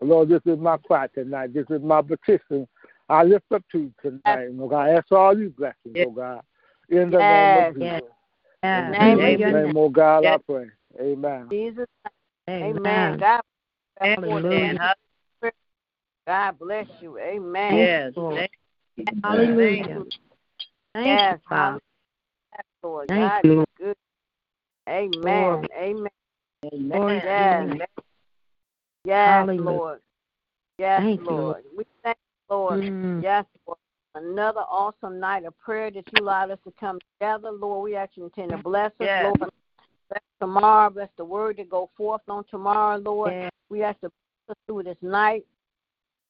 [0.00, 1.52] Lord, this is my cry tonight.
[1.52, 2.66] This is my petition.
[3.08, 4.48] I lift up to you tonight.
[4.58, 6.40] Oh God, I ask all these blessings, oh God.
[6.88, 7.28] In the Yes.
[7.28, 8.10] name of Jesus.
[8.62, 8.86] Yeah.
[8.86, 10.66] In Name of Jesus' name, oh God, I pray.
[11.00, 11.48] Amen.
[11.50, 11.86] Jesus.
[12.48, 12.76] Amen.
[12.76, 13.18] Amen.
[13.18, 13.40] God
[14.00, 14.28] bless you.
[14.30, 14.94] Hallelujah.
[16.26, 17.18] God bless you.
[17.18, 17.76] Amen.
[17.76, 18.12] Yes.
[18.16, 18.48] Lord.
[19.24, 20.04] Hallelujah.
[20.94, 21.80] Thank Yes, you, Father.
[22.52, 23.08] Yes, Lord.
[23.08, 23.96] Thank God you, is good.
[24.88, 25.20] Amen.
[25.20, 25.66] Glory.
[26.64, 27.00] Amen.
[27.00, 27.68] To Yes.
[27.72, 27.80] you.
[29.04, 29.48] Yes.
[29.48, 30.00] Lord.
[30.78, 31.64] Yes, Thank you, Lord.
[31.76, 32.80] We thank you, Lord.
[32.80, 33.22] Mm.
[33.22, 33.78] Yes, Lord.
[34.14, 37.84] Another awesome night of prayer that you allowed us to come together, Lord.
[37.84, 39.24] We ask you to bless us, Yes.
[39.24, 39.50] Lord.
[40.08, 40.90] Bless tomorrow.
[40.90, 43.32] Bless the word to go forth on tomorrow, Lord.
[43.32, 43.50] Yes.
[43.68, 44.10] We ask to
[44.46, 45.46] bless us through this night.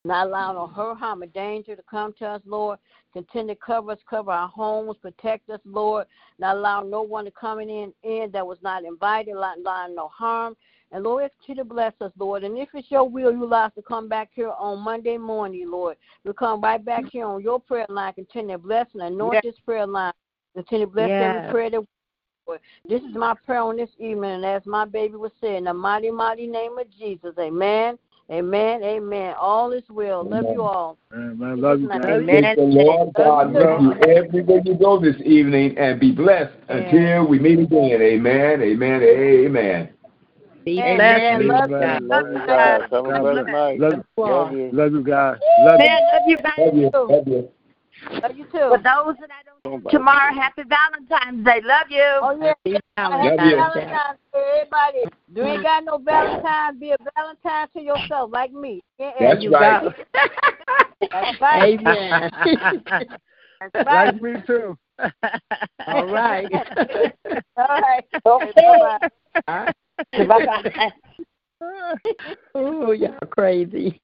[0.05, 2.79] Not allowing no hurt, harm, or danger to come to us, Lord.
[3.13, 6.07] Continue to cover us, cover our homes, protect us, Lord.
[6.41, 10.09] Not allow no one to come in, in that was not invited, not allow no
[10.09, 10.57] harm.
[10.91, 12.43] And Lord, you to bless us, Lord.
[12.43, 15.71] And if it's your will, you allow us to come back here on Monday morning,
[15.71, 15.97] Lord.
[16.25, 18.13] We'll come right back here on your prayer line.
[18.15, 19.55] Continue to bless and anoint Yes.
[19.55, 20.13] this prayer line.
[20.55, 21.21] Continue to bless Yes.
[21.21, 21.87] every prayer that we
[22.47, 22.61] Lord.
[22.89, 26.11] This is my prayer on this evening, and as my baby was saying, the mighty,
[26.11, 27.35] mighty name of Jesus.
[27.39, 27.97] Amen.
[28.31, 28.83] Amen.
[28.83, 29.35] Amen.
[29.39, 30.25] All is well.
[30.25, 30.97] Love you all.
[31.13, 31.61] Amen.
[31.61, 32.01] Love you guys.
[32.05, 32.27] Amen.
[32.27, 37.27] May the Lord God bless you everywhere you go this evening and be blessed until
[37.27, 38.01] we meet again.
[38.01, 38.63] Amen.
[38.63, 39.03] Amen.
[39.03, 39.89] Amen.
[40.65, 41.43] Be Amen.
[41.43, 41.49] blessed.
[41.49, 42.03] Love Amen.
[42.03, 42.09] you.
[42.09, 42.81] Love you guys.
[42.91, 43.53] Have a God blessed bless.
[43.53, 43.81] night.
[43.81, 44.71] Love, Love you.
[44.73, 45.39] love you guys.
[45.61, 45.87] Love you.
[45.87, 46.53] Man, love you guys.
[46.59, 46.91] Love you.
[46.95, 47.49] Love you.
[48.23, 48.83] Love you For too.
[48.83, 51.61] those that I don't tomorrow, happy Valentine's Day.
[51.65, 52.19] Love you.
[52.23, 52.55] Oh yeah.
[52.65, 53.57] Happy Happy Love you.
[53.57, 54.99] Valentine's Day, everybody.
[55.35, 58.83] You ain't got no Valentine, be a Valentine to yourself, like me.
[58.99, 59.95] Yeah, That's You right.
[61.11, 61.81] That's right.
[61.81, 62.31] Amen.
[63.61, 64.13] That's right.
[64.13, 64.77] like me too.
[65.87, 66.47] All right.
[67.57, 68.05] All right.
[68.27, 68.53] Okay.
[69.47, 69.73] Bye-bye.
[70.27, 70.93] Bye-bye.
[72.55, 74.01] oh, y'all crazy.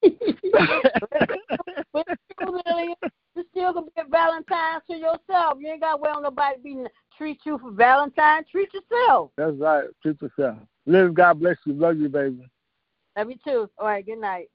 [3.39, 5.59] You still gonna be a Valentine to yourself.
[5.61, 6.77] You ain't got to wait on nobody to be
[7.17, 8.43] treat you for Valentine.
[8.51, 9.31] Treat yourself.
[9.37, 9.85] That's right.
[10.01, 10.57] Treat yourself.
[10.85, 11.13] Live.
[11.13, 11.71] God bless you.
[11.71, 12.45] Love you, baby.
[13.17, 13.69] Love you too.
[13.77, 14.05] All right.
[14.05, 14.49] Good night.